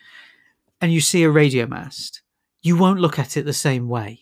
and 0.80 0.92
you 0.92 1.00
see 1.00 1.22
a 1.22 1.30
radio 1.30 1.66
mast, 1.66 2.22
you 2.66 2.76
won't 2.76 2.99
look 2.99 3.18
at 3.18 3.37
it 3.37 3.44
the 3.44 3.52
same 3.52 3.88
way. 3.88 4.20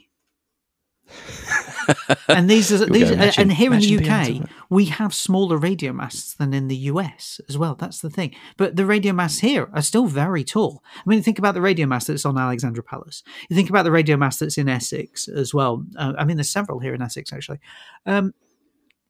and 2.28 2.48
these 2.48 2.70
are 2.70 2.84
these, 2.86 3.10
imagine- 3.10 3.42
and 3.42 3.52
here 3.52 3.72
in 3.72 3.80
the 3.80 3.94
imagine 3.94 3.98
being 3.98 4.38
able 4.38 4.42
UK, 4.42 4.50
we 4.68 4.84
have 4.86 5.14
smaller 5.14 5.56
radio 5.56 5.92
masts 5.92 6.34
than 6.34 6.52
in 6.52 6.68
the 6.68 6.76
US 6.92 7.40
as 7.48 7.56
well. 7.56 7.74
That's 7.74 8.00
the 8.00 8.10
thing. 8.10 8.34
But 8.58 8.76
the 8.76 8.84
radio 8.84 9.14
masts 9.14 9.40
here 9.40 9.70
are 9.72 9.80
still 9.82 10.06
very 10.06 10.44
tall. 10.44 10.82
I 10.94 11.02
mean, 11.08 11.22
think 11.22 11.38
about 11.38 11.54
the 11.54 11.62
radio 11.62 11.86
mast 11.86 12.08
that's 12.08 12.26
on 12.26 12.36
Alexandra 12.36 12.82
Palace. 12.82 13.22
You 13.48 13.56
think 13.56 13.70
about 13.70 13.84
the 13.84 13.90
radio 13.90 14.16
mast 14.18 14.40
that's 14.40 14.58
in 14.58 14.68
Essex 14.68 15.26
as 15.26 15.54
well. 15.54 15.84
Uh, 15.96 16.12
I 16.18 16.24
mean, 16.24 16.36
there's 16.36 16.50
several 16.50 16.80
here 16.80 16.94
in 16.94 17.00
Essex 17.02 17.32
actually. 17.32 17.60
Um, 18.04 18.34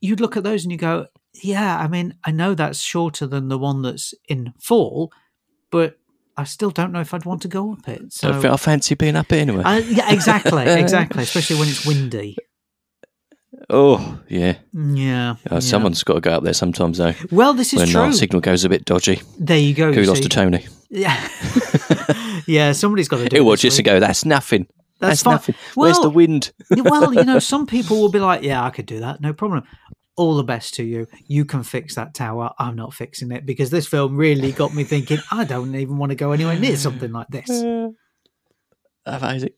you'd 0.01 0.21
look 0.21 0.37
at 0.37 0.45
those 0.45 0.65
and 0.65 0.71
you 0.71 0.79
go, 0.79 1.07
yeah, 1.43 1.79
I 1.79 1.89
mean, 1.89 2.15
I 2.25 2.31
know 2.31 2.55
that's 2.55 2.81
shorter 2.81 3.27
than 3.27 3.49
the 3.49 3.59
one 3.59 3.83
that's 3.83 4.15
in 4.29 4.53
fall, 4.61 5.11
but 5.71 5.99
I 6.37 6.45
still 6.45 6.71
don't 6.71 6.93
know 6.93 7.01
if 7.01 7.15
I'd 7.15 7.25
want 7.25 7.43
to 7.43 7.49
go 7.49 7.73
up 7.73 7.89
it. 7.89 8.13
So, 8.13 8.31
I, 8.31 8.53
I 8.53 8.57
fancy 8.57 8.95
being 8.95 9.17
up 9.17 9.33
it 9.33 9.37
anyway. 9.37 9.63
Uh, 9.63 9.79
yeah, 9.79 10.13
exactly, 10.13 10.65
exactly. 10.67 11.23
Especially 11.23 11.57
when 11.57 11.69
it's 11.69 11.87
windy. 11.87 12.37
oh, 13.71 14.21
yeah. 14.29 14.57
Yeah. 14.73 15.37
Oh, 15.51 15.55
yeah. 15.55 15.59
Someone's 15.61 16.03
got 16.03 16.15
to 16.15 16.21
go 16.21 16.33
up 16.33 16.43
there 16.43 16.55
sometimes, 16.55 16.99
though. 16.99 17.15
Well, 17.31 17.55
this 17.55 17.73
is 17.73 17.79
true. 17.79 17.81
when 17.81 17.89
true. 17.89 18.01
our 18.01 18.13
signal 18.13 18.41
goes 18.41 18.65
a 18.65 18.69
bit 18.69 18.85
dodgy. 18.85 19.23
there 19.39 19.59
you 19.59 19.75
go. 19.75 19.93
Kudos 19.93 20.17
see. 20.17 20.23
to 20.25 20.29
Tony. 20.29 20.67
Yeah. 20.91 21.29
yeah, 22.47 22.73
somebody's 22.73 23.09
got 23.09 23.19
to 23.19 23.29
do 23.29 23.37
it 23.37 23.51
this 23.51 23.63
this 23.63 23.79
and 23.79 23.85
go, 23.85 24.01
that's 24.01 24.25
nothing. 24.25 24.67
That's 25.01 25.23
That's, 25.23 25.49
nothing. 25.49 25.55
Where's 25.75 25.99
the 25.99 26.09
wind? 26.09 26.53
Well, 26.71 27.13
you 27.13 27.25
know, 27.25 27.39
some 27.41 27.67
people 27.67 28.01
will 28.01 28.11
be 28.11 28.21
like, 28.21 28.43
"Yeah, 28.43 28.65
I 28.65 28.71
could 28.71 28.87
do 28.87 29.01
that, 29.01 29.21
no 29.21 29.33
problem." 29.33 29.65
All 30.17 30.37
the 30.37 30.45
best 30.45 30.75
to 30.75 30.85
you. 30.85 31.07
You 31.27 31.45
can 31.45 31.63
fix 31.65 31.97
that 31.97 32.15
tower. 32.15 32.53
I'm 32.59 32.77
not 32.77 32.95
fixing 32.95 33.33
it 33.33 33.45
because 33.45 33.71
this 33.71 33.87
film 33.87 34.17
really 34.17 34.53
got 34.53 34.75
me 34.75 34.85
thinking. 34.85 35.19
I 35.33 35.45
don't 35.45 35.75
even 35.75 35.99
want 35.99 36.11
to 36.11 36.17
go 36.17 36.33
anywhere 36.33 36.59
near 36.59 36.77
something 36.77 37.11
like 37.13 37.29
this. 37.29 37.51
Amazing. 39.07 39.51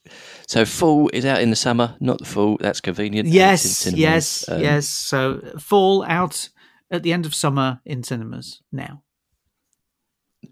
So, 0.49 0.65
Fall 0.65 1.09
is 1.13 1.25
out 1.25 1.41
in 1.41 1.51
the 1.51 1.57
summer, 1.57 1.95
not 2.01 2.19
the 2.19 2.25
Fall. 2.25 2.57
That's 2.61 2.81
convenient. 2.81 3.29
Yes, 3.29 3.87
yes, 3.87 4.49
Um, 4.49 4.61
yes. 4.61 4.89
So, 4.89 5.41
fall 5.61 6.05
out 6.05 6.49
at 6.91 7.03
the 7.05 7.13
end 7.13 7.27
of 7.27 7.35
summer 7.35 7.81
in 7.85 8.03
cinemas 8.03 8.61
now. 8.73 9.03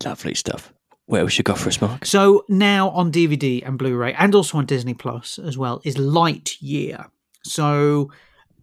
Lovely 0.05 0.35
stuff. 0.35 0.73
Where 1.07 1.25
we 1.25 1.31
should 1.31 1.45
go 1.45 1.55
for 1.55 1.69
us, 1.69 1.81
Mark? 1.81 2.07
So 2.07 2.45
now 2.49 2.89
on 2.91 3.13
DVD 3.13 3.67
and 3.67 3.79
Blu-ray, 3.79 4.15
and 4.15 4.35
also 4.35 4.59
on 4.59 4.65
Disney 4.67 4.95
Plus 4.95 5.39
as 5.39 5.59
well, 5.59 5.81
is 5.85 5.97
Lightyear. 5.97 7.07
So 7.45 8.11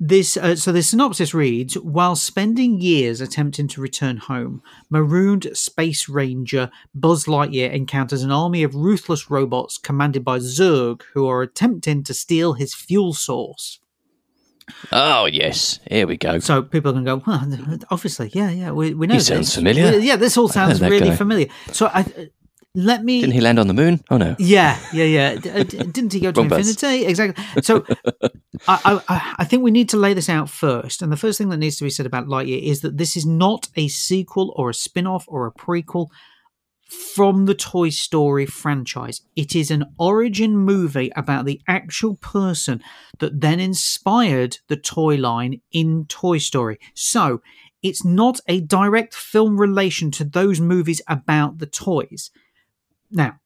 this, 0.03 0.35
uh, 0.35 0.55
so 0.55 0.71
the 0.71 0.81
synopsis 0.81 1.31
reads: 1.31 1.75
While 1.75 2.15
spending 2.15 2.81
years 2.81 3.21
attempting 3.21 3.67
to 3.67 3.81
return 3.81 4.17
home, 4.17 4.63
marooned 4.89 5.47
space 5.53 6.09
ranger 6.09 6.71
Buzz 6.95 7.25
Lightyear 7.25 7.71
encounters 7.71 8.23
an 8.23 8.31
army 8.31 8.63
of 8.63 8.73
ruthless 8.73 9.29
robots 9.29 9.77
commanded 9.77 10.25
by 10.25 10.39
Zurg, 10.39 11.03
who 11.13 11.27
are 11.29 11.43
attempting 11.43 12.01
to 12.01 12.15
steal 12.15 12.53
his 12.53 12.73
fuel 12.73 13.13
source. 13.13 13.79
Oh, 14.91 15.25
yes. 15.25 15.79
Here 15.87 16.07
we 16.07 16.17
go. 16.17 16.39
So 16.39 16.63
people 16.63 16.93
can 16.93 17.03
go, 17.03 17.21
well, 17.27 17.45
obviously, 17.91 18.31
yeah, 18.33 18.49
yeah, 18.49 18.71
we, 18.71 18.95
we 18.95 19.05
know 19.05 19.13
He 19.13 19.19
this. 19.19 19.27
sounds 19.27 19.53
familiar. 19.53 19.99
Yeah, 19.99 20.15
this 20.15 20.35
all 20.35 20.47
sounds 20.47 20.81
really 20.81 21.09
guy. 21.09 21.15
familiar. 21.15 21.47
So 21.73 21.87
I, 21.87 22.29
let 22.73 23.03
me. 23.03 23.19
Didn't 23.19 23.33
he 23.33 23.41
land 23.41 23.59
on 23.59 23.67
the 23.67 23.73
moon? 23.73 24.01
Oh, 24.09 24.17
no. 24.17 24.35
Yeah, 24.39 24.79
yeah, 24.93 25.03
yeah. 25.03 25.35
D- 25.41 25.49
uh, 25.49 25.63
Didn't 25.63 26.13
he 26.13 26.19
go 26.19 26.31
to 26.31 26.43
bus. 26.47 26.67
infinity? 26.69 27.05
Exactly. 27.05 27.43
So, 27.61 27.85
I, 28.67 29.01
I, 29.07 29.35
I 29.39 29.43
think 29.45 29.63
we 29.63 29.71
need 29.71 29.89
to 29.89 29.97
lay 29.97 30.13
this 30.13 30.29
out 30.29 30.49
first. 30.49 31.01
And 31.01 31.11
the 31.11 31.17
first 31.17 31.37
thing 31.37 31.49
that 31.49 31.57
needs 31.57 31.77
to 31.77 31.83
be 31.83 31.89
said 31.89 32.05
about 32.05 32.27
Lightyear 32.27 32.61
is 32.61 32.81
that 32.81 32.97
this 32.97 33.17
is 33.17 33.25
not 33.25 33.67
a 33.75 33.87
sequel 33.87 34.53
or 34.55 34.69
a 34.69 34.73
spin 34.73 35.05
off 35.07 35.25
or 35.27 35.45
a 35.45 35.51
prequel 35.51 36.07
from 36.87 37.45
the 37.45 37.55
Toy 37.55 37.89
Story 37.89 38.45
franchise. 38.45 39.21
It 39.35 39.55
is 39.55 39.71
an 39.71 39.85
origin 39.97 40.55
movie 40.57 41.11
about 41.15 41.45
the 41.45 41.61
actual 41.67 42.15
person 42.17 42.81
that 43.19 43.41
then 43.41 43.59
inspired 43.59 44.57
the 44.67 44.75
toy 44.77 45.15
line 45.15 45.61
in 45.71 46.05
Toy 46.07 46.37
Story. 46.37 46.79
So, 46.93 47.41
it's 47.83 48.05
not 48.05 48.39
a 48.47 48.61
direct 48.61 49.15
film 49.15 49.59
relation 49.59 50.11
to 50.11 50.23
those 50.23 50.61
movies 50.61 51.01
about 51.07 51.57
the 51.57 51.65
toys. 51.65 52.29
Now, 53.11 53.39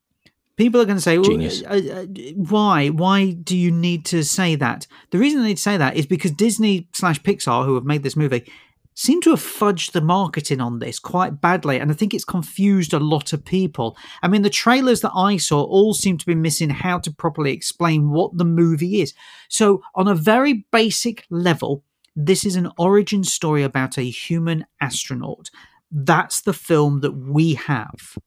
people 0.57 0.81
are 0.81 0.86
going 0.86 0.98
to 0.98 1.01
say, 1.01 1.17
well, 1.17 1.31
uh, 1.31 2.01
uh, 2.01 2.05
why? 2.36 2.89
Why 2.89 3.31
do 3.31 3.57
you 3.57 3.72
need 3.72 4.05
to 4.05 4.24
say 4.24 4.55
that? 4.55 4.88
The 5.12 5.17
reason 5.17 5.41
they 5.41 5.50
need 5.50 5.57
to 5.57 5.63
say 5.63 5.77
that 5.77 5.95
is 5.95 6.05
because 6.05 6.31
Disney 6.31 6.88
slash 6.93 7.22
Pixar, 7.22 7.65
who 7.65 7.75
have 7.75 7.86
made 7.86 8.03
this 8.03 8.15
movie, 8.15 8.51
seem 8.95 9.22
to 9.22 9.31
have 9.31 9.41
fudged 9.41 9.91
the 9.91 10.01
marketing 10.01 10.62
on 10.62 10.79
this 10.79 11.00
quite 11.00 11.41
badly. 11.41 11.77
And 11.77 11.91
I 11.91 11.93
think 11.93 12.13
it's 12.13 12.25
confused 12.25 12.93
a 12.93 13.00
lot 13.00 13.34
of 13.34 13.43
people. 13.43 13.98
I 14.24 14.27
mean, 14.27 14.41
the 14.41 14.50
trailers 14.50 15.01
that 15.01 15.12
I 15.13 15.38
saw 15.38 15.63
all 15.63 15.93
seem 15.93 16.17
to 16.17 16.25
be 16.25 16.36
missing 16.36 16.69
how 16.69 17.00
to 17.00 17.12
properly 17.12 17.51
explain 17.51 18.12
what 18.12 18.38
the 18.38 18.45
movie 18.45 19.01
is. 19.01 19.13
So, 19.50 19.84
on 19.93 20.07
a 20.07 20.15
very 20.15 20.65
basic 20.72 21.25
level, 21.29 21.84
this 22.15 22.45
is 22.45 22.55
an 22.55 22.72
origin 22.77 23.25
story 23.25 23.63
about 23.63 23.98
a 23.98 24.10
human 24.10 24.65
astronaut. 24.79 25.50
That's 25.91 26.41
the 26.41 26.53
film 26.53 27.01
that 27.01 27.12
we 27.12 27.55
have. 27.55 28.17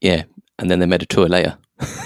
Yeah. 0.00 0.24
And 0.58 0.70
then 0.70 0.78
they 0.80 0.86
made 0.86 1.02
a 1.02 1.06
toy 1.06 1.26
later. 1.26 1.58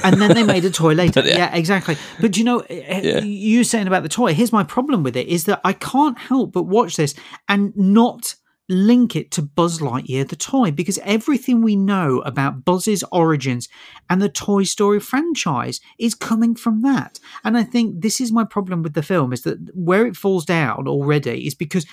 and 0.05 0.21
then 0.21 0.35
they 0.35 0.43
made 0.43 0.65
a 0.65 0.71
toy 0.71 0.93
later. 0.93 1.23
Yeah. 1.25 1.37
yeah. 1.37 1.55
exactly. 1.55 1.97
But 2.21 2.37
you 2.37 2.45
know, 2.45 2.61
eh, 2.61 2.83
eh, 2.87 3.01
yeah. 3.03 3.21
you 3.21 3.65
saying 3.65 3.87
about 3.87 4.03
the 4.03 4.09
toy. 4.09 4.35
Here's 4.35 4.53
my 4.53 4.65
problem 4.65 5.03
with 5.03 5.17
it: 5.17 5.29
is 5.29 5.45
that 5.45 5.61
I 5.65 5.73
can't 5.73 6.19
help 6.19 6.53
but 6.53 6.65
watch 6.65 6.97
this 6.97 7.15
and 7.49 7.75
not 7.77 8.35
link 8.69 9.17
it 9.17 9.31
to 9.33 9.43
Buzz 9.43 9.81
Lightyear 9.81 10.29
the 10.29 10.37
toy 10.37 10.71
because 10.71 10.99
everything 10.99 11.63
we 11.63 11.77
know 11.77 12.21
about 12.21 12.65
Buzz's 12.65 13.05
origins 13.13 13.69
and 14.09 14.21
the 14.23 14.29
Toy 14.29 14.63
Story 14.63 15.01
franchise 15.01 15.81
is 15.99 16.15
coming 16.15 16.55
from 16.55 16.83
that. 16.83 17.19
And 17.45 17.57
I 17.57 17.65
think 17.65 18.01
this 18.01 18.21
is 18.21 18.33
my 18.33 18.45
problem 18.45 18.83
with 18.83 18.95
the 18.95 19.03
film: 19.03 19.33
is 19.33 19.43
that 19.43 19.59
where 19.75 20.07
it 20.07 20.17
falls 20.17 20.45
down 20.45 20.87
already 20.87 21.47
is 21.47 21.55
because 21.55 21.87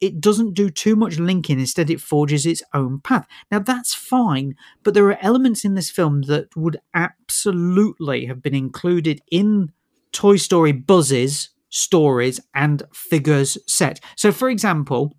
it 0.00 0.20
doesn't 0.20 0.54
do 0.54 0.70
too 0.70 0.96
much 0.96 1.18
linking 1.18 1.58
instead 1.58 1.90
it 1.90 2.00
forges 2.00 2.46
its 2.46 2.62
own 2.74 3.00
path. 3.00 3.26
Now 3.50 3.58
that's 3.58 3.94
fine 3.94 4.54
but 4.82 4.94
there 4.94 5.06
are 5.06 5.18
elements 5.20 5.64
in 5.64 5.74
this 5.74 5.90
film 5.90 6.22
that 6.22 6.54
would 6.56 6.78
absolutely 6.94 8.26
have 8.26 8.42
been 8.42 8.54
included 8.54 9.20
in 9.30 9.72
toy 10.12 10.36
story 10.36 10.72
buzzes 10.72 11.50
stories 11.68 12.40
and 12.54 12.82
figures 12.92 13.58
set. 13.66 14.00
So 14.16 14.32
for 14.32 14.48
example 14.48 15.14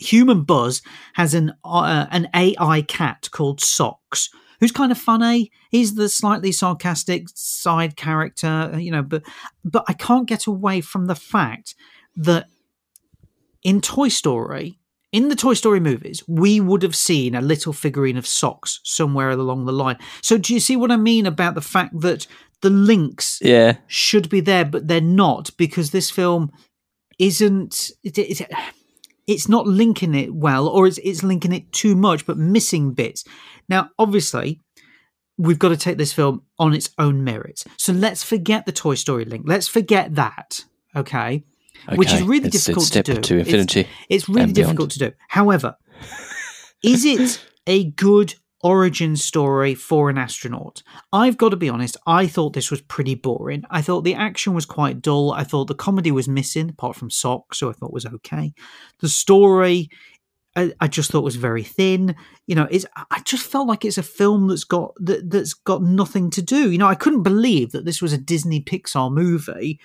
human 0.00 0.42
buzz 0.42 0.82
has 1.14 1.32
an 1.34 1.52
uh, 1.64 2.06
an 2.10 2.28
ai 2.34 2.82
cat 2.82 3.28
called 3.30 3.60
socks 3.60 4.28
who's 4.58 4.72
kind 4.72 4.92
of 4.92 4.98
funny. 4.98 5.50
He's 5.70 5.94
the 5.94 6.10
slightly 6.10 6.52
sarcastic 6.52 7.28
side 7.34 7.96
character 7.96 8.72
you 8.78 8.90
know 8.90 9.02
but 9.02 9.22
but 9.64 9.84
i 9.88 9.92
can't 9.92 10.28
get 10.28 10.46
away 10.46 10.80
from 10.80 11.06
the 11.06 11.14
fact 11.14 11.74
that 12.16 12.46
in 13.62 13.80
Toy 13.80 14.08
Story, 14.08 14.78
in 15.12 15.28
the 15.28 15.36
Toy 15.36 15.54
Story 15.54 15.80
movies, 15.80 16.22
we 16.28 16.60
would 16.60 16.82
have 16.82 16.94
seen 16.94 17.34
a 17.34 17.40
little 17.40 17.72
figurine 17.72 18.16
of 18.16 18.26
socks 18.26 18.80
somewhere 18.84 19.30
along 19.30 19.64
the 19.64 19.72
line. 19.72 19.98
So, 20.22 20.38
do 20.38 20.54
you 20.54 20.60
see 20.60 20.76
what 20.76 20.92
I 20.92 20.96
mean 20.96 21.26
about 21.26 21.54
the 21.54 21.60
fact 21.60 22.00
that 22.00 22.26
the 22.62 22.70
links 22.70 23.38
Yeah. 23.42 23.76
should 23.86 24.28
be 24.28 24.40
there, 24.40 24.64
but 24.64 24.86
they're 24.86 25.00
not 25.00 25.50
because 25.56 25.90
this 25.90 26.10
film 26.10 26.52
isn't. 27.18 27.90
It, 28.04 28.18
it, 28.18 28.42
it's 29.26 29.48
not 29.48 29.66
linking 29.66 30.14
it 30.14 30.34
well, 30.34 30.68
or 30.68 30.86
it's, 30.86 30.98
it's 30.98 31.22
linking 31.22 31.52
it 31.52 31.72
too 31.72 31.94
much, 31.96 32.26
but 32.26 32.36
missing 32.38 32.92
bits. 32.92 33.24
Now, 33.68 33.90
obviously, 33.98 34.60
we've 35.38 35.58
got 35.58 35.68
to 35.70 35.76
take 35.76 35.98
this 35.98 36.12
film 36.12 36.42
on 36.58 36.74
its 36.74 36.90
own 36.98 37.22
merits. 37.24 37.64
So 37.76 37.92
let's 37.92 38.22
forget 38.22 38.66
the 38.66 38.72
Toy 38.72 38.94
Story 38.94 39.24
link. 39.24 39.44
Let's 39.46 39.68
forget 39.68 40.14
that. 40.16 40.64
Okay 40.94 41.44
which 41.94 42.12
is 42.12 42.22
really 42.22 42.46
it's- 42.48 42.54
it's 42.54 42.64
difficult 42.64 42.86
step 42.86 43.04
to 43.06 43.14
do. 43.14 43.20
to 43.20 43.34
It's- 43.40 43.46
infinity 43.48 43.88
It's, 44.08 44.28
really 44.28 44.42
and 44.42 44.54
beyond. 44.54 44.68
difficult 44.68 44.90
to 44.92 44.98
do. 44.98 45.12
However, 45.28 45.76
is 46.82 47.04
it 47.04 47.44
a 47.66 47.84
good 47.92 48.34
origin 48.62 49.16
story 49.16 49.74
for 49.74 50.10
an 50.10 50.18
astronaut? 50.18 50.82
I've 51.12 51.36
got 51.38 51.50
to 51.50 51.56
be 51.56 51.68
honest, 51.68 51.96
I 52.06 52.26
thought 52.26 52.52
this 52.52 52.70
was 52.70 52.80
pretty 52.82 53.14
boring. 53.14 53.64
I 53.70 53.82
thought 53.82 54.02
the 54.02 54.14
action 54.14 54.54
was 54.54 54.66
quite 54.66 55.00
dull. 55.02 55.32
I 55.32 55.44
thought 55.44 55.66
the 55.68 55.74
comedy 55.74 56.10
was 56.10 56.28
missing, 56.28 56.70
apart 56.70 56.96
from 56.96 57.10
Socks, 57.10 57.60
who 57.60 57.70
I 57.70 57.72
thought 57.72 57.92
was 57.92 58.06
okay. 58.06 58.52
The 59.00 59.08
story. 59.08 59.88
I, 60.56 60.72
I 60.80 60.88
just 60.88 61.12
thought 61.12 61.22
was 61.22 61.36
very 61.36 61.62
thin. 61.62 62.16
You 62.48 62.56
know, 62.56 62.66
it's. 62.72 62.84
I 63.12 63.20
just 63.24 63.46
felt 63.46 63.68
like 63.68 63.84
it's 63.84 63.98
a 63.98 64.02
film 64.02 64.48
that's 64.48 64.64
got 64.64 64.92
that, 64.98 65.30
that's 65.30 65.54
got 65.54 65.80
nothing 65.80 66.28
to 66.30 66.42
do. 66.42 66.70
You 66.72 66.76
know, 66.78 66.88
I 66.88 66.96
couldn't 66.96 67.22
believe 67.22 67.70
that 67.70 67.84
this 67.84 68.02
was 68.02 68.12
a 68.12 68.18
Disney 68.18 68.60
Pixar 68.60 69.12
movie 69.12 69.78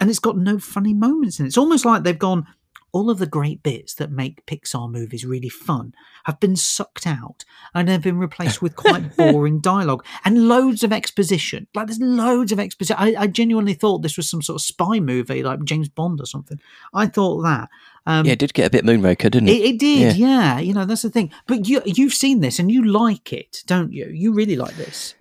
and 0.00 0.10
it's 0.10 0.18
got 0.18 0.36
no 0.36 0.58
funny 0.58 0.94
moments 0.94 1.38
in 1.38 1.46
it. 1.46 1.48
It's 1.48 1.58
almost 1.58 1.84
like 1.84 2.02
they've 2.02 2.18
gone, 2.18 2.46
all 2.94 3.10
of 3.10 3.18
the 3.18 3.26
great 3.26 3.60
bits 3.64 3.92
that 3.96 4.12
make 4.12 4.46
Pixar 4.46 4.88
movies 4.88 5.24
really 5.24 5.48
fun 5.48 5.92
have 6.24 6.38
been 6.38 6.54
sucked 6.54 7.08
out 7.08 7.44
and 7.74 7.88
have 7.88 8.02
been 8.02 8.18
replaced 8.18 8.62
with 8.62 8.76
quite 8.76 9.16
boring 9.16 9.58
dialogue 9.58 10.06
and 10.24 10.46
loads 10.46 10.84
of 10.84 10.92
exposition. 10.92 11.66
Like 11.74 11.88
there's 11.88 11.98
loads 11.98 12.52
of 12.52 12.60
exposition. 12.60 12.96
I, 12.96 13.14
I 13.18 13.26
genuinely 13.26 13.74
thought 13.74 14.02
this 14.02 14.16
was 14.16 14.30
some 14.30 14.42
sort 14.42 14.60
of 14.60 14.62
spy 14.62 15.00
movie, 15.00 15.42
like 15.42 15.64
James 15.64 15.88
Bond 15.88 16.20
or 16.20 16.26
something. 16.26 16.60
I 16.94 17.06
thought 17.06 17.42
that. 17.42 17.68
Um, 18.06 18.26
yeah, 18.26 18.32
it 18.32 18.38
did 18.38 18.54
get 18.54 18.66
a 18.66 18.70
bit 18.70 18.84
Moonraker, 18.84 19.30
didn't 19.30 19.48
it? 19.48 19.56
it, 19.56 19.74
it 19.74 19.78
did, 19.80 20.16
yeah. 20.16 20.60
You 20.60 20.72
know, 20.72 20.84
that's 20.84 21.02
the 21.02 21.10
thing. 21.10 21.32
But 21.48 21.68
you 21.68 21.82
you've 21.84 22.14
seen 22.14 22.40
this 22.40 22.60
and 22.60 22.70
you 22.70 22.84
like 22.84 23.32
it, 23.32 23.64
don't 23.66 23.92
you? 23.92 24.06
You 24.06 24.32
really 24.32 24.56
like 24.56 24.76
this. 24.76 25.16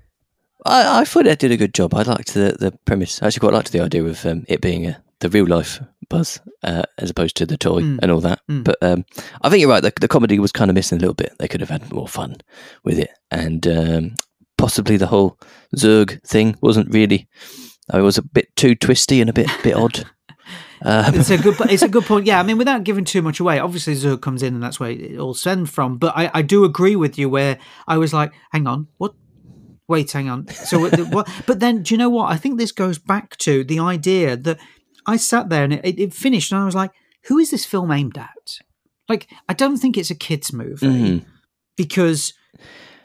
I, 0.65 1.01
I 1.01 1.05
thought 1.05 1.27
it 1.27 1.39
did 1.39 1.51
a 1.51 1.57
good 1.57 1.73
job. 1.73 1.93
I 1.93 2.03
liked 2.03 2.33
the, 2.33 2.55
the 2.59 2.71
premise. 2.85 3.21
I 3.21 3.27
actually 3.27 3.41
quite 3.41 3.53
liked 3.53 3.71
the 3.71 3.81
idea 3.81 4.03
of 4.03 4.25
um, 4.25 4.45
it 4.47 4.61
being 4.61 4.85
a, 4.87 5.01
the 5.19 5.29
real 5.29 5.45
life 5.47 5.81
Buzz 6.09 6.39
uh, 6.63 6.83
as 6.97 7.09
opposed 7.09 7.35
to 7.37 7.45
the 7.45 7.57
toy 7.57 7.81
Mm. 7.81 7.99
and 8.01 8.11
all 8.11 8.21
that. 8.21 8.39
Mm. 8.49 8.63
But 8.63 8.77
um, 8.81 9.05
I 9.41 9.49
think 9.49 9.61
you're 9.61 9.69
right. 9.69 9.81
The, 9.83 9.93
the 9.99 10.07
comedy 10.07 10.39
was 10.39 10.51
kind 10.51 10.69
of 10.69 10.75
missing 10.75 10.97
a 10.97 11.01
little 11.01 11.13
bit. 11.15 11.33
They 11.39 11.47
could 11.47 11.61
have 11.61 11.69
had 11.69 11.91
more 11.91 12.07
fun 12.07 12.37
with 12.83 12.99
it, 12.99 13.09
and 13.31 13.65
um, 13.67 14.15
possibly 14.57 14.97
the 14.97 15.07
whole 15.07 15.37
Zurg 15.75 16.21
thing 16.25 16.55
wasn't 16.61 16.93
really. 16.93 17.27
It 17.93 18.01
was 18.01 18.17
a 18.17 18.21
bit 18.23 18.55
too 18.55 18.75
twisty 18.75 19.21
and 19.21 19.29
a 19.29 19.33
bit 19.33 19.49
bit 19.63 19.75
odd. 19.75 20.05
Um, 20.85 21.15
It's 21.15 21.29
a 21.29 21.37
good. 21.37 21.55
It's 21.69 21.83
a 21.83 21.89
good 21.89 22.03
point. 22.05 22.25
Yeah, 22.27 22.39
I 22.39 22.43
mean, 22.43 22.57
without 22.57 22.83
giving 22.83 23.05
too 23.05 23.21
much 23.21 23.39
away, 23.39 23.59
obviously 23.59 23.95
Zurg 23.95 24.21
comes 24.21 24.43
in, 24.43 24.53
and 24.53 24.61
that's 24.63 24.79
where 24.79 24.91
it 24.91 25.17
all 25.17 25.33
stemmed 25.33 25.69
from. 25.69 25.97
But 25.97 26.15
I, 26.15 26.29
I 26.33 26.41
do 26.41 26.63
agree 26.65 26.95
with 26.95 27.17
you. 27.17 27.27
Where 27.29 27.57
I 27.87 27.97
was 27.97 28.13
like, 28.13 28.33
hang 28.51 28.67
on, 28.67 28.87
what? 28.97 29.13
Wait, 29.87 30.11
hang 30.11 30.29
on. 30.29 30.47
So 30.47 30.79
what? 30.79 31.29
but 31.45 31.59
then, 31.59 31.83
do 31.83 31.93
you 31.93 31.97
know 31.97 32.09
what? 32.09 32.31
I 32.31 32.37
think 32.37 32.57
this 32.57 32.71
goes 32.71 32.97
back 32.97 33.37
to 33.37 33.63
the 33.63 33.79
idea 33.79 34.37
that 34.37 34.59
I 35.05 35.17
sat 35.17 35.49
there 35.49 35.63
and 35.65 35.73
it, 35.73 35.99
it 35.99 36.13
finished, 36.13 36.51
and 36.51 36.61
I 36.61 36.65
was 36.65 36.75
like, 36.75 36.91
who 37.27 37.37
is 37.37 37.51
this 37.51 37.65
film 37.65 37.91
aimed 37.91 38.17
at? 38.17 38.59
Like, 39.09 39.29
I 39.49 39.53
don't 39.53 39.77
think 39.77 39.97
it's 39.97 40.09
a 40.11 40.15
kids' 40.15 40.53
movie 40.53 40.87
Mhm. 40.87 41.25
because. 41.77 42.33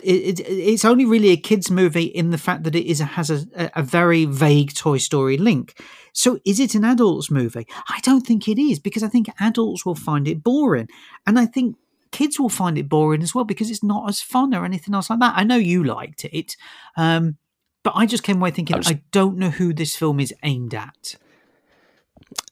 It, 0.00 0.38
it, 0.38 0.46
it's 0.48 0.84
only 0.84 1.04
really 1.04 1.30
a 1.30 1.36
kids' 1.36 1.72
movie 1.72 2.04
in 2.04 2.30
the 2.30 2.38
fact 2.38 2.62
that 2.62 2.76
it 2.76 2.88
is 2.88 3.00
a, 3.00 3.04
has 3.04 3.30
a, 3.30 3.68
a 3.74 3.82
very 3.82 4.26
vague 4.26 4.72
Toy 4.72 4.98
Story 4.98 5.36
link. 5.36 5.74
So, 6.12 6.38
is 6.46 6.60
it 6.60 6.76
an 6.76 6.84
adults' 6.84 7.32
movie? 7.32 7.66
I 7.88 7.98
don't 8.04 8.24
think 8.24 8.46
it 8.46 8.60
is 8.60 8.78
because 8.78 9.02
I 9.02 9.08
think 9.08 9.26
adults 9.40 9.84
will 9.84 9.96
find 9.96 10.28
it 10.28 10.44
boring, 10.44 10.86
and 11.26 11.36
I 11.36 11.46
think 11.46 11.74
kids 12.18 12.40
will 12.40 12.48
find 12.48 12.76
it 12.78 12.88
boring 12.88 13.22
as 13.22 13.32
well 13.34 13.44
because 13.44 13.70
it's 13.70 13.82
not 13.84 14.08
as 14.08 14.20
fun 14.20 14.52
or 14.54 14.64
anything 14.64 14.92
else 14.94 15.08
like 15.08 15.20
that. 15.20 15.34
I 15.36 15.44
know 15.44 15.56
you 15.56 15.84
liked 15.84 16.24
it, 16.24 16.56
um, 16.96 17.36
but 17.84 17.92
I 17.94 18.06
just 18.06 18.24
came 18.24 18.38
away 18.38 18.50
thinking 18.50 18.76
I 18.76 18.90
I, 18.90 19.02
don't 19.12 19.38
know 19.38 19.50
who 19.50 19.72
this 19.72 19.94
film 19.96 20.18
is 20.18 20.34
aimed 20.42 20.74
at. 20.74 21.14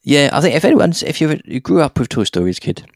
yeah, 0.04 0.30
I 0.32 0.40
think 0.40 0.54
if 0.54 0.64
anyone's 0.64 1.02
if 1.02 1.20
you 1.20 1.40
you 1.44 1.61
grew 1.61 1.80
up 1.82 1.99
with 1.99 2.08
Toy 2.08 2.25
Story 2.25 2.50
as 2.50 2.58
a 2.58 2.61
kid 2.61 2.87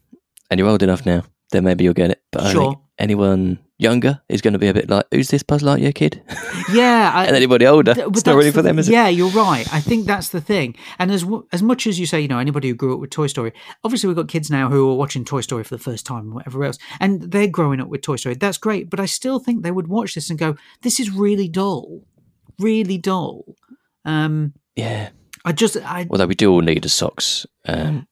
and 0.48 0.58
you're 0.58 0.68
old 0.68 0.82
enough 0.82 1.04
now, 1.04 1.24
then 1.50 1.64
maybe 1.64 1.82
you'll 1.84 1.92
get 2.02 2.10
it. 2.12 2.22
But 2.30 2.42
I 2.42 2.52
Sure. 2.52 2.70
think 2.70 2.78
anyone 2.98 3.58
younger 3.80 4.20
is 4.28 4.40
going 4.40 4.52
to 4.52 4.58
be 4.58 4.68
a 4.68 4.74
bit 4.74 4.88
like, 4.90 5.06
"Who's 5.10 5.28
this 5.30 5.42
Buzz 5.42 5.62
Lightyear 5.62 5.94
kid?" 5.94 6.22
Yeah, 6.72 7.10
I, 7.12 7.24
and 7.26 7.34
anybody 7.34 7.66
older, 7.66 7.94
Th- 7.94 8.06
it's 8.08 8.24
not 8.26 8.36
really 8.36 8.52
for 8.52 8.62
them, 8.62 8.76
th- 8.76 8.80
is 8.84 8.88
it? 8.88 8.92
Yeah, 8.92 9.08
you're 9.08 9.30
right. 9.30 9.66
I 9.72 9.80
think 9.80 10.06
that's 10.06 10.28
the 10.28 10.40
thing. 10.40 10.76
And 11.00 11.10
as 11.10 11.22
w- 11.22 11.44
as 11.52 11.62
much 11.62 11.86
as 11.86 11.98
you 11.98 12.06
say, 12.06 12.20
you 12.20 12.28
know, 12.28 12.38
anybody 12.38 12.68
who 12.68 12.74
grew 12.74 12.94
up 12.94 13.00
with 13.00 13.10
Toy 13.10 13.26
Story, 13.26 13.52
obviously 13.82 14.06
we've 14.06 14.16
got 14.16 14.28
kids 14.28 14.50
now 14.50 14.68
who 14.68 14.88
are 14.90 14.94
watching 14.94 15.24
Toy 15.24 15.40
Story 15.40 15.64
for 15.64 15.74
the 15.76 15.82
first 15.82 16.06
time 16.06 16.26
and 16.26 16.34
whatever 16.34 16.62
else, 16.62 16.78
and 17.00 17.22
they're 17.22 17.48
growing 17.48 17.80
up 17.80 17.88
with 17.88 18.02
Toy 18.02 18.16
Story. 18.16 18.34
That's 18.36 18.58
great, 18.58 18.88
but 18.90 19.00
I 19.00 19.06
still 19.06 19.38
think 19.40 19.62
they 19.62 19.72
would 19.72 19.88
watch 19.88 20.14
this 20.14 20.30
and 20.30 20.38
go, 20.38 20.56
"This 20.82 21.00
is 21.00 21.10
really 21.10 21.48
dull, 21.48 22.02
really 22.58 22.98
dull." 22.98 23.56
Um, 24.04 24.52
Yeah. 24.76 25.10
I 25.44 25.52
just, 25.52 25.76
I 25.78 26.06
Although 26.10 26.26
we 26.26 26.34
do 26.34 26.52
all 26.52 26.60
need 26.60 26.84
a 26.84 26.88
socks. 26.90 27.46
Um, 27.66 28.06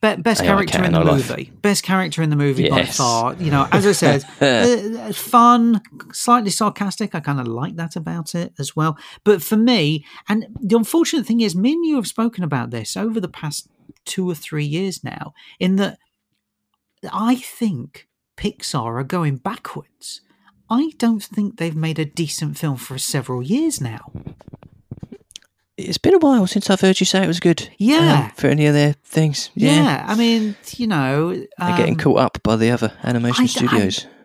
be, 0.00 0.16
best 0.16 0.42
character 0.42 0.82
in 0.82 0.92
the 0.92 0.98
our 0.98 1.04
life. 1.04 1.30
movie, 1.30 1.52
best 1.62 1.82
character 1.82 2.22
in 2.22 2.30
the 2.30 2.36
movie 2.36 2.68
by 2.70 2.84
far. 2.84 3.34
You 3.34 3.50
know, 3.50 3.68
as 3.70 3.86
I 3.86 3.92
said, 3.92 4.24
uh, 4.40 5.12
fun, 5.12 5.82
slightly 6.12 6.50
sarcastic. 6.50 7.14
I 7.14 7.20
kind 7.20 7.40
of 7.40 7.46
like 7.46 7.76
that 7.76 7.96
about 7.96 8.34
it 8.34 8.52
as 8.58 8.74
well. 8.74 8.98
But 9.24 9.42
for 9.42 9.56
me, 9.56 10.04
and 10.28 10.46
the 10.60 10.76
unfortunate 10.76 11.26
thing 11.26 11.40
is, 11.40 11.54
me 11.54 11.72
and 11.72 11.84
you 11.84 11.96
have 11.96 12.06
spoken 12.06 12.44
about 12.44 12.70
this 12.70 12.96
over 12.96 13.20
the 13.20 13.28
past 13.28 13.68
two 14.04 14.28
or 14.28 14.34
three 14.34 14.64
years 14.64 15.04
now, 15.04 15.34
in 15.58 15.76
that 15.76 15.98
I 17.12 17.36
think 17.36 18.08
Pixar 18.36 19.00
are 19.00 19.04
going 19.04 19.36
backwards. 19.36 20.22
I 20.70 20.92
don't 20.98 21.22
think 21.22 21.58
they've 21.58 21.76
made 21.76 21.98
a 21.98 22.04
decent 22.04 22.56
film 22.56 22.76
for 22.76 22.96
several 22.96 23.42
years 23.42 23.80
now. 23.80 24.12
It's 25.88 25.98
been 25.98 26.14
a 26.14 26.18
while 26.18 26.46
since 26.46 26.70
I've 26.70 26.80
heard 26.80 27.00
you 27.00 27.06
say 27.06 27.22
it 27.22 27.26
was 27.26 27.40
good. 27.40 27.68
Yeah. 27.78 28.24
um, 28.26 28.30
for 28.36 28.46
any 28.48 28.66
of 28.66 28.74
their 28.74 28.92
things. 29.04 29.50
Yeah, 29.54 29.74
Yeah. 29.82 30.04
I 30.06 30.14
mean, 30.16 30.56
you 30.76 30.86
know, 30.86 31.32
They're 31.34 31.76
getting 31.76 31.94
um, 31.94 32.00
caught 32.00 32.18
up 32.18 32.42
by 32.42 32.56
the 32.56 32.70
other 32.70 32.92
animation 33.02 33.42
I- 33.42 33.44
I- 33.44 33.46
studios. 33.46 34.06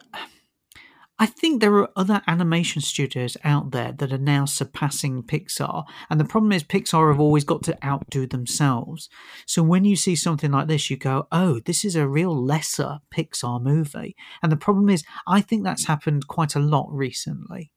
I 1.18 1.26
think 1.28 1.62
there 1.62 1.74
are 1.78 1.90
other 1.96 2.22
animation 2.28 2.82
studios 2.82 3.38
out 3.46 3.72
there 3.72 3.94
that 3.94 4.12
are 4.12 4.18
now 4.18 4.44
surpassing 4.44 5.24
Pixar. 5.24 5.86
And 6.10 6.20
the 6.20 6.26
problem 6.26 6.52
is, 6.52 6.62
Pixar 6.66 7.10
have 7.10 7.22
always 7.22 7.46
got 7.46 7.64
to 7.64 7.86
outdo 7.86 8.28
themselves. 8.28 9.08
So 9.46 9.64
when 9.64 9.86
you 9.86 9.96
see 9.96 10.18
something 10.18 10.52
like 10.52 10.68
this, 10.68 10.90
you 10.90 10.98
go, 10.98 11.28
oh, 11.32 11.62
this 11.64 11.86
is 11.86 11.96
a 11.96 12.06
real 12.06 12.36
lesser 12.36 13.00
Pixar 13.16 13.62
movie. 13.62 14.14
And 14.44 14.52
the 14.52 14.58
problem 14.58 14.90
is, 14.90 15.06
I 15.26 15.40
think 15.40 15.64
that's 15.64 15.86
happened 15.86 16.28
quite 16.28 16.54
a 16.54 16.60
lot 16.60 16.90
recently. 16.92 17.72